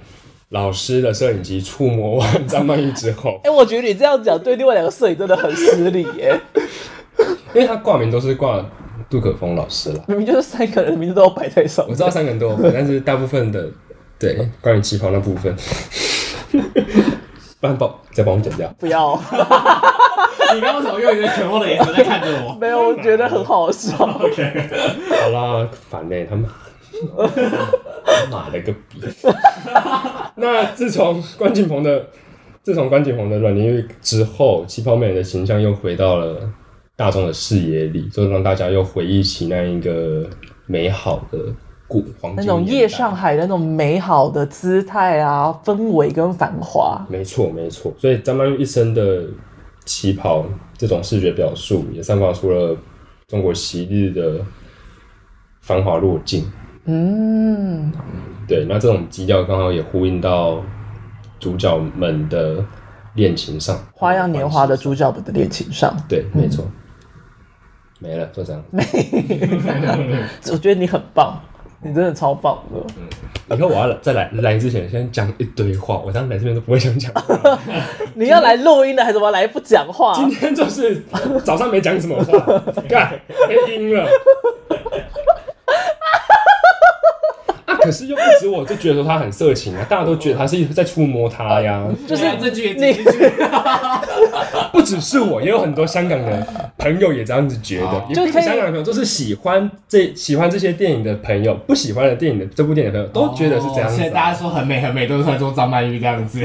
[0.50, 6.40] 老师的摄影机触摸完张曼玉之后， 哎、欸，我觉得你这样讲对另外两个摄影真的很失礼耶，
[7.52, 8.64] 因为他挂名都是挂
[9.10, 11.92] 杜可风老师了，明明就是三个人名字都要摆在上面。
[11.92, 13.68] 我知道三个人都有摆，但是大部分的
[14.16, 15.52] 对关于旗袍那部分，
[16.52, 19.20] 不 然帮再帮我剪掉，不要。
[20.54, 22.56] 你刚刚怎么用一个全部的眼神在看着我？
[22.60, 23.96] 没有，我觉得很好笑。
[24.04, 24.68] OK，
[25.22, 26.48] 好啦，烦嘞，他妈，
[28.30, 29.00] 妈了个逼！
[30.36, 32.06] 那自从关锦鹏的，
[32.62, 36.48] 自从关锦鹏的阮玲玉之后，旗袍美人的形象又回到了
[36.96, 40.28] 大众的视野里，就让大家又回忆起那一个
[40.66, 41.38] 美好的
[41.88, 47.04] 古黄金，那种夜上海的那种美好的姿态啊，氛围跟繁华。
[47.08, 47.92] 没错，没错。
[47.98, 49.24] 所以张曼玉一生的。
[49.84, 50.44] 旗袍
[50.76, 52.76] 这种视觉表述也散发出了
[53.26, 54.44] 中国昔日的
[55.60, 56.44] 繁华落尽。
[56.86, 57.90] 嗯，
[58.46, 60.62] 对，那这种基调刚好也呼应到
[61.40, 62.64] 主角们的
[63.14, 65.96] 恋情上，《花样年华》的主角们的恋情上。
[66.08, 66.66] 对，没错。
[68.00, 68.62] 没了，就这样。
[68.70, 68.82] 没，
[70.52, 71.40] 我觉得你很棒。
[71.84, 73.56] 你真的超棒的！
[73.56, 75.98] 以后我要再来来之前，先讲一堆话。
[75.98, 77.12] 我当时来这边都不会想讲。
[78.14, 80.14] 你要来录音的，还是我要来不讲话？
[80.16, 81.02] 今天就是
[81.44, 83.12] 早上没讲什么话， 干
[83.46, 84.08] 没音了。
[87.84, 91.84] 啊，可是又不止我，就觉得说他很色情啊， 大家都觉得他是在触摸他呀。
[92.08, 92.98] 就是这句也你
[94.72, 96.46] 不只是我，也有很多香港的
[96.78, 97.86] 朋友也这样子觉得。
[97.86, 103.96] 好也不是香港的朋友，就是喜欢这喜欢这些电影的朋友，不喜欢的电影的这部电影的朋友都觉得是这样子、啊。
[103.96, 106.42] 现在大家说很美很美，都是在说张曼玉这样子。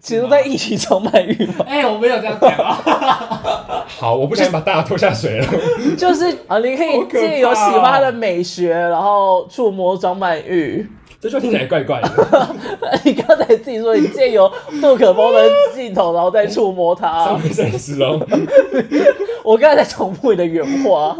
[0.00, 1.64] 其实都在一起张曼玉吗？
[1.66, 3.84] 哎、欸，我没有这样讲啊。
[3.86, 5.46] 好，我不想把大家拖下水了。
[5.96, 10.81] 就是啊，你可以借由喜欢他的美学，然后触摸张曼玉。
[11.22, 12.56] 这句话听起来怪怪的。
[13.04, 17.24] 你刚才自己说你借由杜可风的镜头，然后再触摸它。
[17.78, 18.20] 上。
[19.44, 21.16] 我刚才在重复你的原话。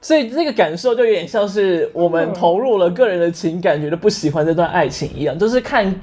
[0.00, 5.94] 所以这个感受就有点像是我们投入了个人的情感，觉得不喜欢这段爱情一样，就是看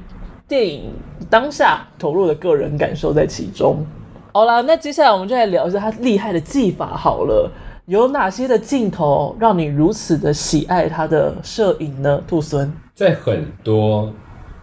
[0.48, 0.94] 电影
[1.30, 3.86] 当下投入的个人感受在其中。
[4.32, 7.52] 好啦，那接下来我们就来聊一下他厉害的技法好了。
[7.90, 12.22] 有哪些的镜头让你如此的喜爱他的摄影呢？
[12.28, 14.14] 兔孙在很多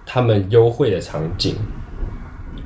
[0.06, 1.56] 他们幽会的场景，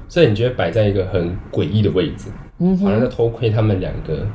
[0.07, 4.27] 所以你觉得摆在一个很诡异的位置，嗯，好像在偷窥他们两个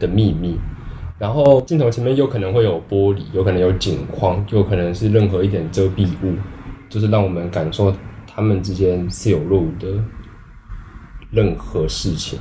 [0.00, 0.58] 的秘密。
[1.16, 6.34] 然后镜头前面有可能会有玻璃，有可能有景框，有可能是任何一点遮蔽物，
[6.88, 7.94] 就是让我们感受
[8.26, 9.86] 他们之间是有路的
[11.30, 12.36] 任何事情。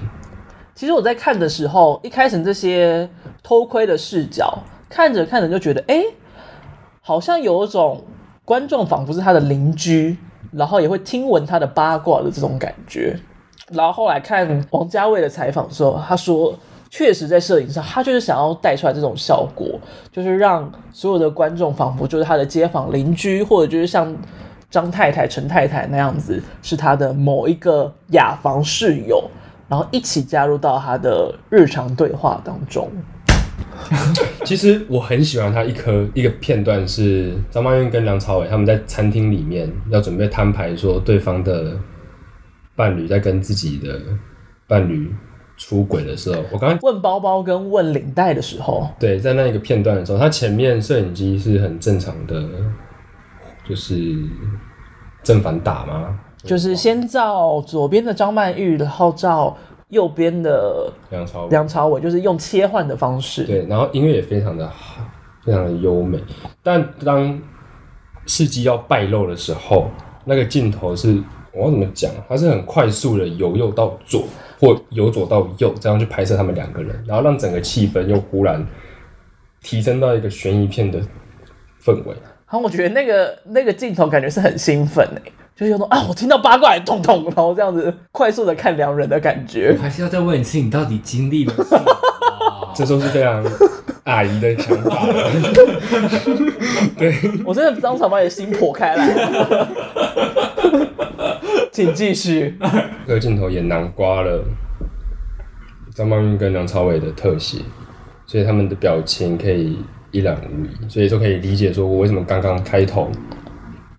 [0.75, 3.09] 其实我在看的时候，一开始这些
[3.41, 4.59] 偷窥的视角，
[4.89, 6.03] 看着看着就觉得，哎，
[6.99, 8.03] 好像有一种
[8.43, 10.17] 观众仿佛是他的邻居，
[10.51, 13.17] 然后也会听闻他的八卦的这种感觉。
[13.69, 16.53] 然后后来看王家卫的采访的时候，他说，
[16.89, 19.79] 确实在摄影上，他就是想要带出来这种效果，
[20.11, 24.13] 就是让所有的观众仿佛就是他的街坊邻居，或者就是像
[24.69, 29.23] 张太太、陈太太那样子，是他的某一个雅房室友。
[29.67, 32.89] 然后一起加入到他的日常对话当中。
[34.45, 41.77] 其实我很喜欢他一颗一个片段，是张曼玉跟梁朝伟他们在餐厅里面要准备摊牌，说对方的
[42.75, 43.99] 伴侣在跟自己的
[44.67, 45.13] 伴侣
[45.57, 52.47] 出轨的时候，我刚刚问包包跟问领带的时候，对，在那一个片段的时候，他前面摄影机是很正常的，
[53.67, 54.15] 就是
[55.21, 56.19] 正反打吗？
[56.45, 59.57] 就是先照左边的张曼玉，然后照
[59.89, 63.43] 右边的梁朝梁朝伟，就是用切换的方式。
[63.43, 65.01] 对，然后音乐也非常的好，
[65.43, 66.19] 非常的优美。
[66.63, 67.39] 但当
[68.25, 69.89] 事迹要败露的时候，
[70.25, 71.21] 那个镜头是
[71.53, 72.11] 我要怎么讲？
[72.27, 74.23] 它是很快速的由右到左，
[74.59, 78.65] 或由左到右，这样去拍摄他们两个人，然后让整个气氛又忽然
[79.61, 80.99] 提升到一个悬疑片的
[81.83, 82.15] 氛围。
[82.45, 85.31] 好，我觉得那个那个镜头感觉是很兴奋诶。
[85.55, 89.73] 就是有种啊，我听到八卦，痛痛，然后这样子快速的看两人的感觉。
[89.77, 91.85] 我还是要再问一次，你到底经历了什么？
[92.75, 93.41] 这都是非常
[94.03, 95.07] 阿姨的想法。
[96.99, 97.15] 对，
[97.45, 99.67] 我真的当场把你的心剖开来了。
[101.71, 102.57] 请继续。
[103.07, 104.43] 这个镜头也囊括了
[105.93, 107.59] 张曼玉跟梁朝伟的特写，
[108.27, 109.77] 所以他们的表情可以
[110.11, 113.09] 一览无遗，所以说可以理解说我为什么刚刚开头。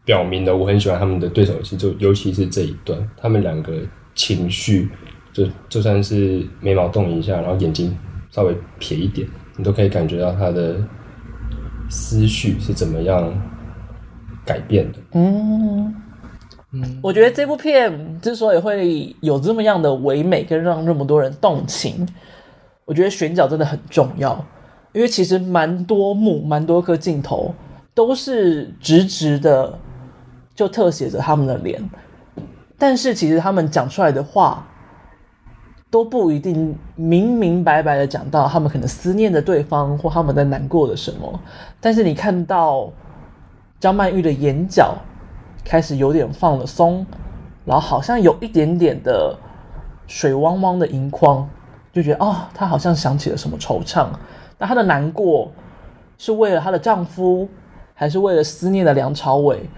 [0.06, 3.72] 表明了我很喜欢他们的对手戏，就尤其是这一段，他们两个
[4.14, 4.88] 情绪，
[5.32, 7.94] 就就算是眉毛动一下，然后眼睛
[8.30, 10.76] 稍微撇一点，你都可以感觉到他的
[11.90, 13.34] 思绪是怎么样
[14.44, 14.98] 改变的。
[15.14, 15.92] 嗯
[16.70, 22.06] 嗯，我觉得这部片之所以会有这么样的唯美，跟让那么多人动情，
[22.84, 24.32] 我觉得选角真的很重要，
[24.92, 27.52] 因为其实蛮多幕、蛮多颗镜头
[27.92, 29.76] 都是直直的。
[30.56, 31.80] 就特写着他们的脸，
[32.78, 34.66] 但是其实他们讲出来的话
[35.90, 41.40] 都不一定明明白白的讲到他们可能思念着对方或他们在难过的什么。
[41.78, 42.90] 但是你看到
[43.78, 44.96] 张曼玉的眼角
[45.62, 47.06] 开始有点放了松，
[47.66, 49.36] 然后好像有一点点的
[50.06, 51.46] 水汪汪的银框，
[51.92, 54.06] 就觉得哦，她好像想起了什么惆怅。
[54.58, 55.52] 那她的难过
[56.16, 57.46] 是为了她的丈夫，
[57.92, 59.68] 还是为了思念的梁朝伟？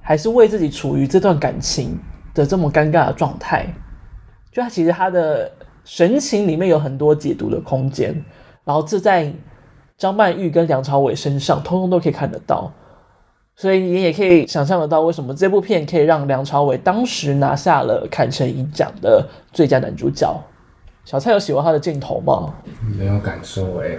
[0.00, 1.98] 还是为自己处于这段感情
[2.34, 3.66] 的这么尴尬的状态，
[4.52, 5.50] 就他其实他的
[5.84, 8.12] 神情里面有很多解读的空间，
[8.64, 9.32] 然后这在
[9.96, 12.72] 张曼玉跟梁朝伟身上通通都可以看得到，
[13.54, 20.34] 所以你也可以想象得到为什么这部片可以让梁朝伟当时拿下了坎城影奖的最佳男主角。
[21.04, 22.54] 小蔡有喜欢他的镜头吗？
[22.96, 23.96] 没有感受哎。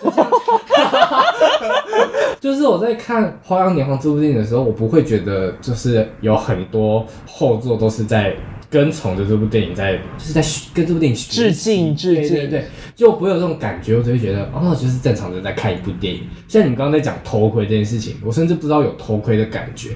[2.40, 8.34] 就是我在看《花样年华》这部电影的时候，我不会觉得就是有很多后座都是在
[8.70, 10.42] 跟从着这部电影在，就是在
[10.74, 16.22] 跟这部电影致敬，致敬，对对，就不会有这种感觉，我就会觉得哦，就是正常的在看一部电影。
[16.48, 19.90] 像你刚刚在讲偷窥这件事情，我甚至不知道有偷窥的感觉。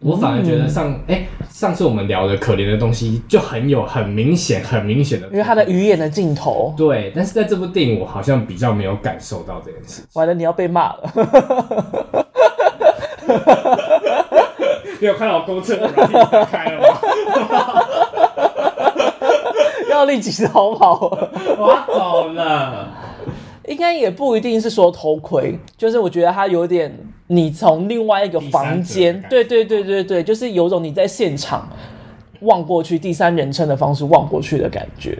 [0.00, 6.74] 我反而觉得上哎、上次我们聊的可怜的东西就很有很明显、很明显的，因为他的鱼眼的镜头。
[6.76, 10.02] 对，但是在这部电影，我好像比较没有感受到这件事。
[10.12, 11.10] 完了，你要被骂了。
[15.00, 15.76] 你有看到公车
[16.50, 16.88] 开了吗？
[19.90, 21.18] 要立即逃跑，
[21.58, 22.88] 我要走了。
[23.68, 26.96] 应该也不一定是说偷窥，就是我觉得他有点，
[27.26, 31.68] 你从另外一个房间，对对对对对，就是有种你在现场
[32.40, 35.18] 望过去，第三人称的方式望过去的感觉，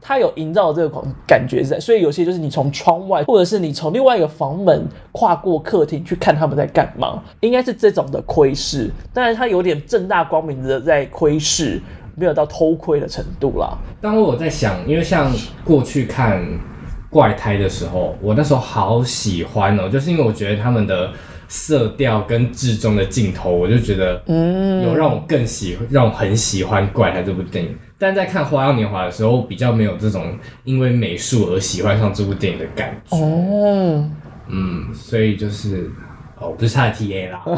[0.00, 11.80] 他有营造这个感觉在，所以有些就是你从窗外，或者是你从另外一个房门跨过客厅去看他们在干嘛，应该是这种的窥视，当然他有点正大光明的在窥视，
[12.14, 13.78] 没有到偷窥的程度啦。
[14.02, 15.32] 当我在想，因为像
[15.64, 16.44] 过去看。
[17.16, 21.10] 怪胎的时候，我那时候好喜欢哦，就是因为我觉得他们的
[21.48, 27.74] 色调跟至中的镜头，我就觉得，嗯，有让我更喜，让我很喜欢怪胎这部电影。
[27.96, 33.16] 但在看《花样年华》的时候，比较没有这种因为美术而喜欢上这部电影的感觉。
[33.16, 34.04] 哦，
[34.48, 35.90] 嗯，所以就是，
[36.38, 37.42] 哦，不是他的 TA 啦。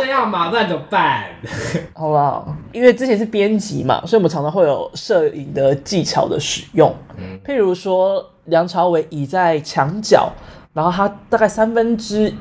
[0.00, 1.24] 就这样嘛，那怎么办？
[1.94, 2.54] 好不好？
[2.72, 6.94] 因为之前是编辑嘛，所以我们常常会有摄影的技巧的使用。
[7.18, 10.32] 嗯，譬如说梁朝伟倚在墙角，
[10.72, 12.32] 然后他大概三分之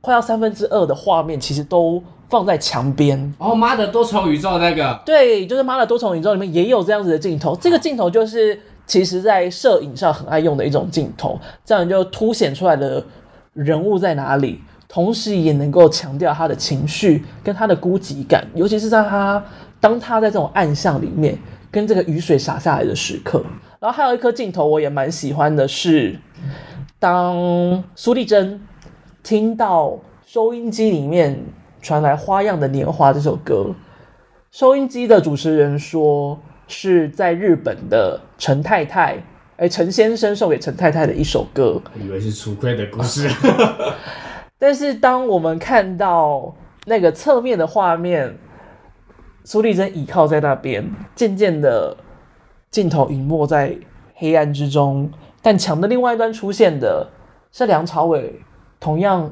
[0.00, 3.34] 快要三分之二的画面，其实都放在墙边。
[3.38, 5.00] 哦，妈的多重宇宙那个？
[5.04, 7.56] 对，就是妈的多重宇宙里面也有这样子的镜头。
[7.56, 13.02] 这个镜头就是其实在摄影上很爱用的一种镜头，这样就凸显出来的
[13.54, 14.60] 人物在哪里。
[14.88, 19.44] 同时也能够强调他的情绪跟他的孤寂感，尤其是在他
[19.80, 21.36] 当他在这种暗巷里面
[21.70, 23.44] 跟这个雨水洒下来的时刻。
[23.78, 26.18] 然后还有一颗镜头我也蛮喜欢的是，
[26.98, 28.60] 当苏丽珍
[29.22, 31.38] 听到收音机里面
[31.82, 33.74] 传来《花样的年华》这首歌，
[34.50, 39.22] 收音机的主持人说是在日本的陈太太，
[39.56, 43.28] 哎，陈先生送给陈太太的一首歌，以为是出轨的故事。
[44.58, 46.54] 但是当我们看到
[46.86, 48.36] 那个侧面的画面，
[49.44, 51.96] 苏丽珍倚靠在那边，渐渐的
[52.70, 53.76] 镜头隐没在
[54.14, 55.10] 黑暗之中，
[55.42, 57.08] 但墙的另外一端出现的
[57.52, 58.40] 是梁朝伟，
[58.80, 59.30] 同样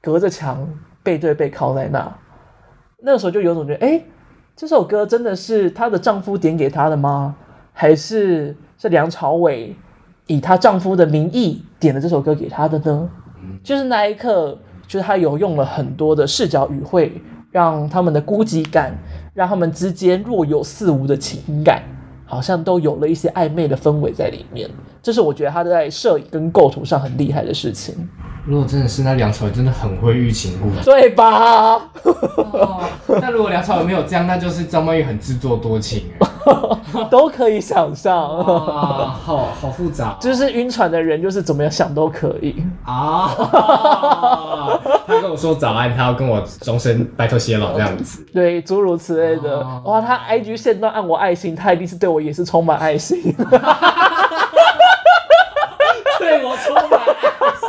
[0.00, 0.66] 隔着墙
[1.02, 2.18] 背对背靠在那。
[3.02, 4.02] 那个时候就有种觉得，哎，
[4.56, 7.36] 这首歌真的是她的丈夫点给她的吗？
[7.74, 9.76] 还是是梁朝伟
[10.26, 13.10] 以她丈夫的名义点了这首歌给她的呢？
[13.62, 17.20] 就是那一刻，就是他有用了很多的视角语汇，
[17.50, 18.92] 让他们的孤寂感，
[19.32, 21.82] 让他们之间若有似无的情感，
[22.24, 24.68] 好像都有了一些暧昧的氛围在里面。
[25.04, 28.08] 这是我觉得他在摄影跟构图上很厉害的事情。
[28.46, 31.74] 如果真的是那梁朝伟，真的很会欲擒故纵，对吧？
[32.04, 32.80] 哦，
[33.20, 36.04] 那如果梁朝伟没有这样，那就是张曼玉很自作多情。
[37.10, 40.16] 都可以想象啊，好好复杂。
[40.20, 43.28] 就是晕船的人，就是怎么样想都可以啊。
[45.06, 48.24] 他跟我说早安，他要跟我终身白头偕老这样子。
[48.32, 49.60] 对，诸如此类的。
[49.84, 53.22] 哇，他 IG 线段按我爱心，他一定是对我也是充满爱心。
[56.18, 57.68] 对我充满爱心。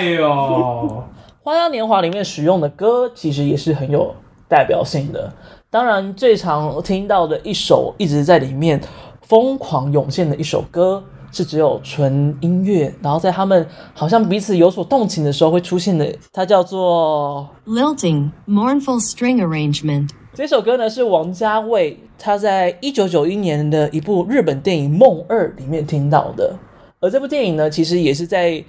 [0.00, 0.24] 哎呦！
[1.42, 4.14] 《花样年华》里面使用的歌其实也是很有
[4.48, 5.30] 代表性的。
[5.68, 8.80] 当然，最常听到的一首一直在里面
[9.20, 16.10] 疯狂涌现的一首歌，是只有纯音乐，然后在他们好像彼此有所动情的时候会出现的。
[16.32, 20.08] 它叫做《Lilting Mournful String Arrangement》。
[20.32, 26.56] 这首歌呢是王家卫他在一九九一年的一部日本电影《梦二》里面听到的。
[27.00, 28.64] 而这部电影呢，其实也是在。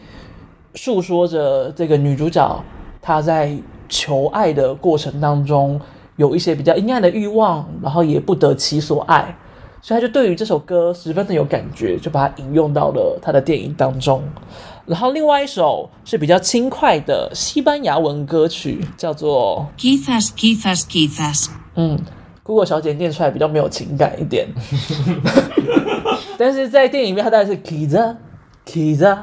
[0.75, 2.63] 诉说着这个女主角
[3.01, 3.55] 她在
[3.89, 5.79] 求爱的过程当中
[6.15, 9.35] 有一些比较阴暗的欲望，然后也不得其所爱，
[9.81, 14.23] 所以她就对于这首歌十分的有感觉，就把它引用到了她的电影当中。
[14.85, 21.49] 然后另外一首是比较轻快的西班牙文歌曲，叫做 Quizás Quizás Quizás。
[21.75, 21.99] 嗯
[22.43, 24.47] ，Google 小姐念出来比较没有情感一点，
[26.37, 28.15] 但是在电影里面它大概是 Quizás
[28.65, 29.17] Quizás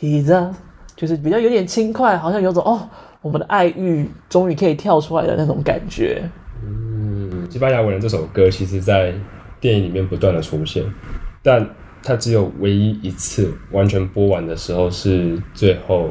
[0.00, 0.52] Quizás
[1.00, 2.78] 就是比较有点轻快，好像有种哦，
[3.22, 6.22] 我们的爱欲终于可以跳出来的那种感觉。
[6.62, 9.14] 嗯，西班牙文的这首歌，其实在
[9.58, 10.84] 电影里面不断的出现，
[11.42, 11.66] 但
[12.02, 16.10] 它只有唯一一次完全播完的时候，是最后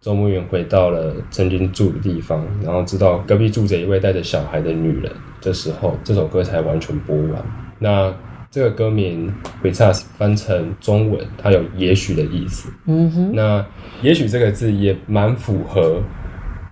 [0.00, 7.40] 周慕云回到了曾经住的地方，然后知道隔壁住着一位带着小孩的女人，这时候这首歌才完全播完。
[7.78, 8.12] 那
[8.54, 9.34] 这个歌名
[9.66, 12.72] 《Perhaps》翻成中文，它有“也许”的意思。
[12.86, 13.34] 嗯哼。
[13.34, 13.66] 那
[14.00, 15.98] “也许”这个字也蛮符合《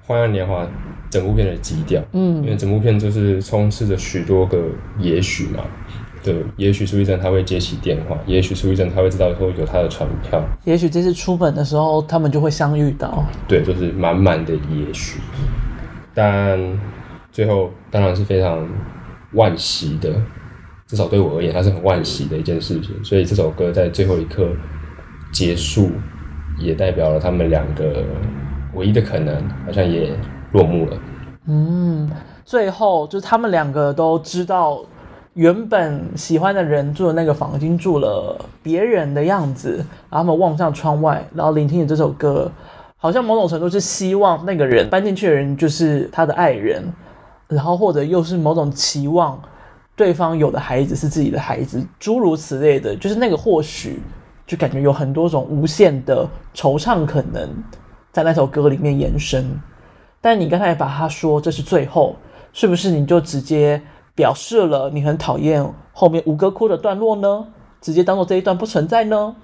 [0.06, 0.62] 花样年华》
[1.10, 2.00] 整部片的基调。
[2.12, 2.36] 嗯。
[2.36, 4.64] 因为整部片就是充斥着许多个
[5.00, 5.64] “也许”嘛。
[6.22, 13.24] 对，也许苏丽珍他会接起电话，也许苏丽珍他会知道说有他的船票，也许这次出本的时候他们就会相遇到。
[13.48, 15.18] 对，就是满满的也许，
[16.14, 16.60] 但
[17.32, 18.64] 最后当然是非常
[19.34, 20.14] 惋惜的，
[20.92, 23.02] 至少对我而言，它是很惋惜的一件事情。
[23.02, 24.46] 所以这首歌在最后一刻
[25.32, 25.88] 结束，
[26.58, 28.04] 也代表了他们两个
[28.74, 29.34] 唯一的可能，
[29.64, 30.14] 好像也
[30.50, 30.98] 落幕了。
[31.46, 32.10] 嗯，
[32.44, 34.84] 最后就是他们两个都知道。
[35.34, 39.76] 原本喜欢的人住的那个房间住了别人的样子，
[40.10, 42.52] 然后他们望向窗外，然后聆听着这首歌，
[42.98, 46.84] 好像某种程度是希望那个人搬进去的人就是他的爱人，
[47.48, 49.40] 然后或者又是某种期望
[49.96, 54.00] 对方有的孩子是自己的孩子，诸如此类的，就是那个或许
[54.46, 57.48] 就感觉有很多种无限的惆怅可能
[58.10, 59.60] 在那首歌里面延伸。
[60.20, 62.16] 但你刚才把他说这是最后，
[62.52, 63.82] 是不是你就直接？
[64.14, 67.46] 表示了你很讨厌后面吴哥窟的段落呢？
[67.80, 69.34] 直接当做这一段不存在呢？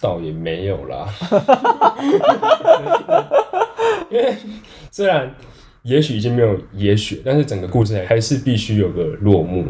[0.00, 1.06] 倒也没有啦，
[4.08, 4.34] 因为
[4.90, 5.30] 虽然
[5.84, 9.64] 也许已经没有也许，但是整个故事还是必须有个落幕。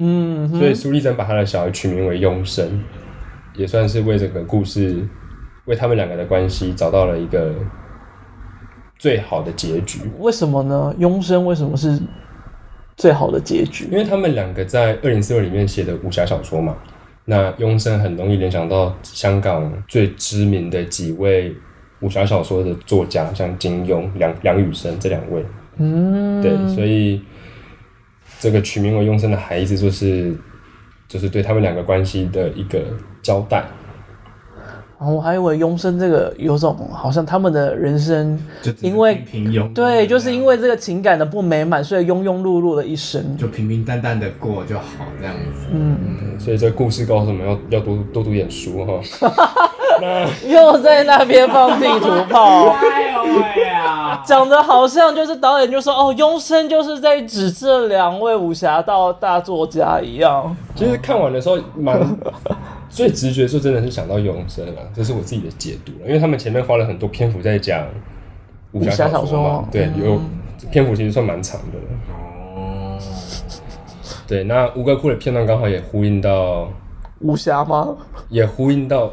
[0.00, 2.82] 嗯，所以苏丽珍把她的小孩取名为庸生，
[3.54, 5.06] 也算是为整个故事，
[5.66, 7.54] 为他们两个的关系找到了一个
[8.98, 10.00] 最好的结局。
[10.18, 10.94] 为什么呢？
[10.98, 11.96] 庸生为什么是？
[12.96, 16.76] 最好的结局，因为他们两个在二零四二里面写的武侠小说嘛，
[17.24, 21.56] 那庸生很容易联想到香港最知名的几位
[22.00, 25.44] 武侠小说的作家，像金庸、梁梁羽生这两位。
[25.76, 27.22] 嗯，对，所以
[28.38, 30.36] 这个取名为庸生的孩子，就是
[31.08, 32.82] 就是对他们两个关系的一个
[33.22, 33.64] 交代。
[35.02, 38.38] 我还以为庸生这个有种好像他们的人生，
[38.82, 45.68] 因为平平庸，对，就是因为这个情感的不美满，所以庸庸碌碌的一生，就平平淡淡的过就好这样子。
[45.72, 49.00] 嗯，所以这个故事告诉我们要要多多读点书哈。
[50.46, 54.22] 又在那边放地图炮， 哎呦喂呀！
[54.24, 60.54] 讲的好像就是导演就说哦，庸生就是在指这两位武侠道大作家一样。
[60.74, 61.98] 其实看完的时候蛮。
[62.90, 67.86] 最直觉就真的是想到永生啊，这是我自己的解读了，因为他们前面花了很多篇幅在讲
[68.72, 70.30] 武侠小说嘛，对，有、嗯、
[70.70, 71.78] 篇幅其实算蛮长的。
[72.56, 72.98] 哦，
[74.26, 76.68] 对，那吴哥窟的片段刚好也呼应到
[77.20, 77.96] 武侠吗？
[78.28, 79.12] 也呼应到，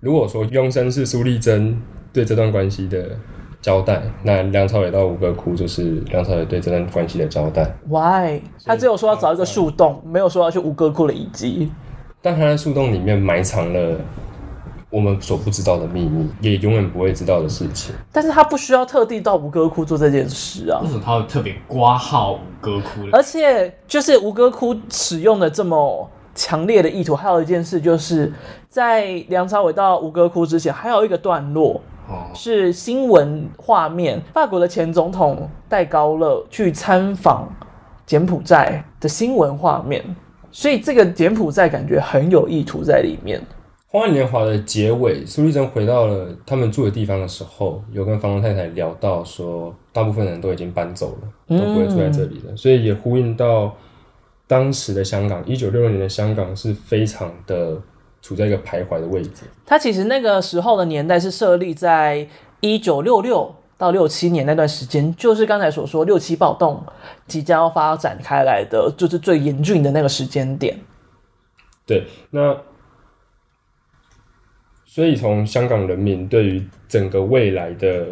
[0.00, 1.78] 如果说永生是苏丽珍
[2.12, 3.10] 对这段关系的
[3.60, 7.70] 交代，那梁朝伟到吴哥窟就是梁朝伟对这段关系的交代。
[7.88, 8.40] Why？
[8.64, 11.70] 他只有说要找一个树洞，没有说要去吴哥窟的遗迹。
[12.24, 14.00] 但他在树洞里面埋藏了
[14.88, 17.94] 我们所不知道的秘密，也永远不会知道的事情。
[18.10, 20.80] 但是他不需要特地到吴哥窟做这件事啊。
[20.82, 23.02] 为什么他会特别挂号吴哥窟？
[23.12, 28.32] 而且就是吴哥窟使用的这么强烈的意图，还有一件事就是
[28.70, 31.78] 在梁朝伟到吴哥窟之前，还有一个段落
[32.32, 37.46] 是新闻画面，法国的前总统戴高乐去参访
[38.06, 40.02] 柬埔寨的新闻画面。
[40.54, 43.40] 所以这个柬埔寨感觉很有意图在里面。
[43.88, 52.52] 《花样年华》的结尾，苏丽珍回到了他们住的地方的时候，有跟房东太太聊到说，大部分人都已经搬走了，都不会住在这里了。
[52.52, 53.74] 嗯、所以也呼应到
[54.46, 57.76] 当时的香港，一九六六年的香港是非常的
[58.22, 59.42] 处在一个徘徊的位置。
[59.66, 62.28] 它其实那个时候的年代是设立在
[62.60, 63.52] 一九六六。
[63.76, 66.82] 到六七年那段时间，就是刚才所说六七暴动
[67.26, 70.78] 即将要发展开来的，就是最严峻的那个时间点。
[71.86, 72.56] 对，那
[74.84, 78.06] 所以从香港人民对于整个未来的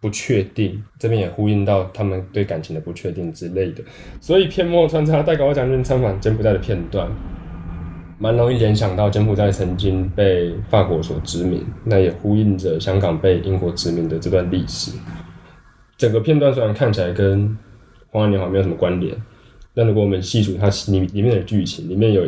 [0.00, 3.82] 不确定，这边也呼应到他们对感情的不确定之类的，
[4.20, 7.10] 所以片末穿插戴高乐将军参访柬埔寨的片段。
[8.18, 14.90] 蛮容易联想到柬埔寨曾经被法国所殖民，那也呼应着香港被英国殖民的这段历史。
[15.96, 17.48] 整个片段虽然看起来跟
[18.10, 19.16] 《花样年华》没有什么关联，
[19.74, 22.24] 但如果我们细数它里里面的剧情，里面有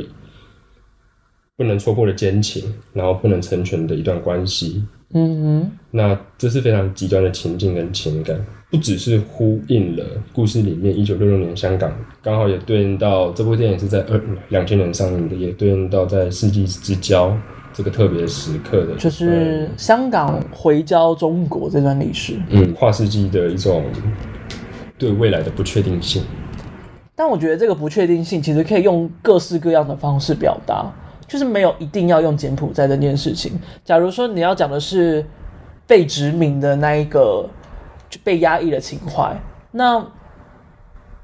[1.56, 4.84] 不能戳破的奸情，然后不能成全的一段关系。
[5.12, 8.40] 嗯哼，那这是非常极端的情境跟情感。
[8.70, 11.92] 不只是呼应了故事里面一九六六年香港，
[12.22, 17.34] 刚好也对应到这部电影是在二两千年上映的，也对应到在世纪之交
[17.72, 22.34] 这个特别时刻的，就是香港回交中国这段历史。
[22.50, 23.84] 嗯，跨世纪的一种
[24.98, 26.22] 对未来的不确定性。
[27.14, 30.92] 但我觉得这个不确定性其实可以用各式各样的方式表达，
[31.26, 33.52] 就是没有一定要用柬埔寨这件事情。
[33.82, 35.24] 假如说你要讲的是
[35.86, 37.48] 被殖民的那一个
[38.10, 39.34] 就被压抑的情怀，
[39.70, 40.06] 那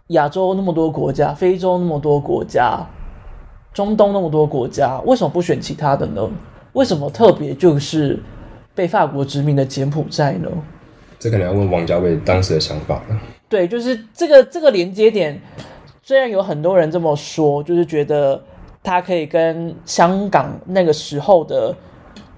[0.09, 2.87] 亚洲那么多国家，非洲那么多国家。
[3.73, 6.27] 中东那么多国家，为什么不选其他的呢？
[6.73, 8.19] 为什么特别就是
[8.75, 10.49] 被法国殖民的柬埔寨呢？
[11.19, 13.21] 这可能要问王家卫当时的想法了。
[13.49, 15.39] 对，就是这个这个连接点，
[16.03, 18.43] 虽然有很多人这么说，就是觉得
[18.83, 21.75] 它可以跟香港那个时候的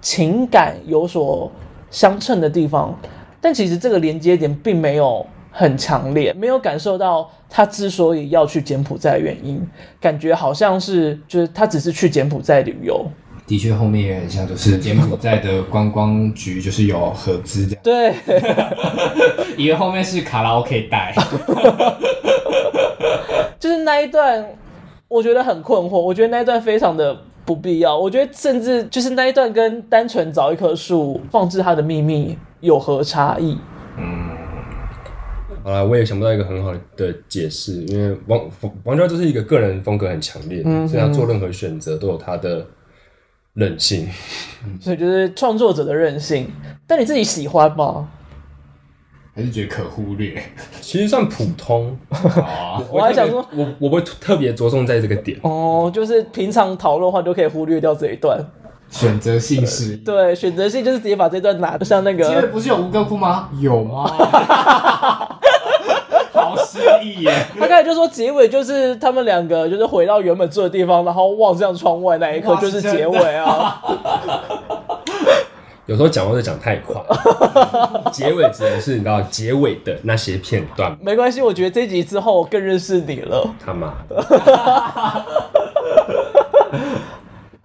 [0.01, 1.49] 情感有所
[1.91, 2.99] 相称的地方，
[3.41, 5.25] 但其实这个连接点并没有。
[5.59, 9.61] 很强烈，没有感受到他之所以要去柬埔寨的原因，
[10.01, 13.05] 感觉好像是就是他只是去柬埔寨旅游。
[13.45, 17.83] 的确，后面也很像，就是柬埔寨的观光局就是有合资这样。
[17.83, 18.15] 对，
[19.59, 21.13] 以为后面是卡拉 OK 带。
[23.59, 24.47] 就是那一段，
[25.09, 25.99] 我觉得很困惑。
[25.99, 27.99] 我觉得那一段非常的不必要。
[27.99, 33.59] 我觉得甚至就是那一段跟单纯找一棵树放置它的秘密有何差异？
[33.97, 34.28] 嗯。
[35.65, 38.41] 啊，我也想不到一个很好的解释，因为王
[38.85, 42.67] 王家卫就是一个个人风格很强烈，嗯，所以他做任何选择都有他的
[43.55, 44.09] 任性，
[44.81, 46.51] 所以就是创作者的任性。
[46.87, 48.09] 但你自己喜欢吗？
[49.35, 50.43] 还是觉得可忽略？
[50.81, 51.97] 其实算普通。
[52.91, 55.39] 我还想说，我我不会特别着重在这个点。
[55.43, 58.45] 哦，就是平常讨论的话，都可以忽略掉这一段。
[58.91, 63.51] 选择性是，对，选择性就是直接把这段拿，像那个，因为不是有吴哥窟吗？
[63.61, 64.07] 有吗？
[67.59, 73.81] 他刚才就说结尾就是他们两个就是回到原本住的地方，然后望向窗外那一刻就是结尾啊。
[75.87, 76.95] 有时候讲话就讲太快，
[78.13, 80.95] 结尾只能是你知道结尾的那些片段。
[81.01, 83.49] 没关系，我觉得这集之后我更认识你了。
[83.65, 84.23] 他妈的！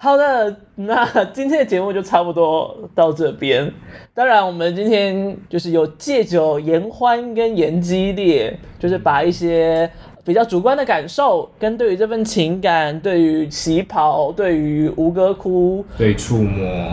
[0.03, 3.71] 好的，那今天的节目就差不多到这边。
[4.13, 9.89] 当然，我们今天就是有借酒言欢跟言激烈，就是把一些
[10.25, 16.85] 比较主观的感受，跟对于这份情感，对于旗袍，对于吴哥窟，对触摸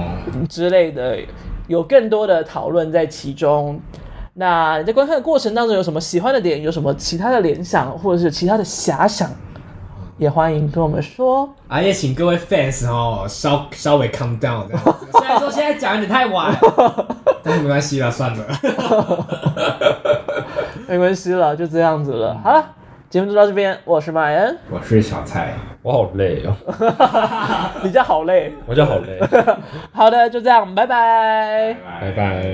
[0.48, 1.18] 之类的，
[1.66, 3.80] 有更多的讨论在其中。
[4.34, 9.28] 那你在观看的过程当中有什么喜欢的点，有什么其他的联想，或者是其他的遐想？
[10.20, 15.06] 也欢迎跟我们说，啊，也请各位 fans 哦，稍稍微 calm down 这样子。
[15.18, 16.54] 虽然说现在讲有点太晚，
[17.42, 18.44] 但是没关系啦，算了，
[20.86, 22.38] 没关系了，就这样子了。
[22.44, 22.62] 好了，
[23.08, 26.54] 节目就到这边，我是马恩，我是小蔡，我好累哦，
[27.82, 29.18] 你叫好累，我叫好累。
[29.90, 32.44] 好的，就这样，拜拜，拜拜。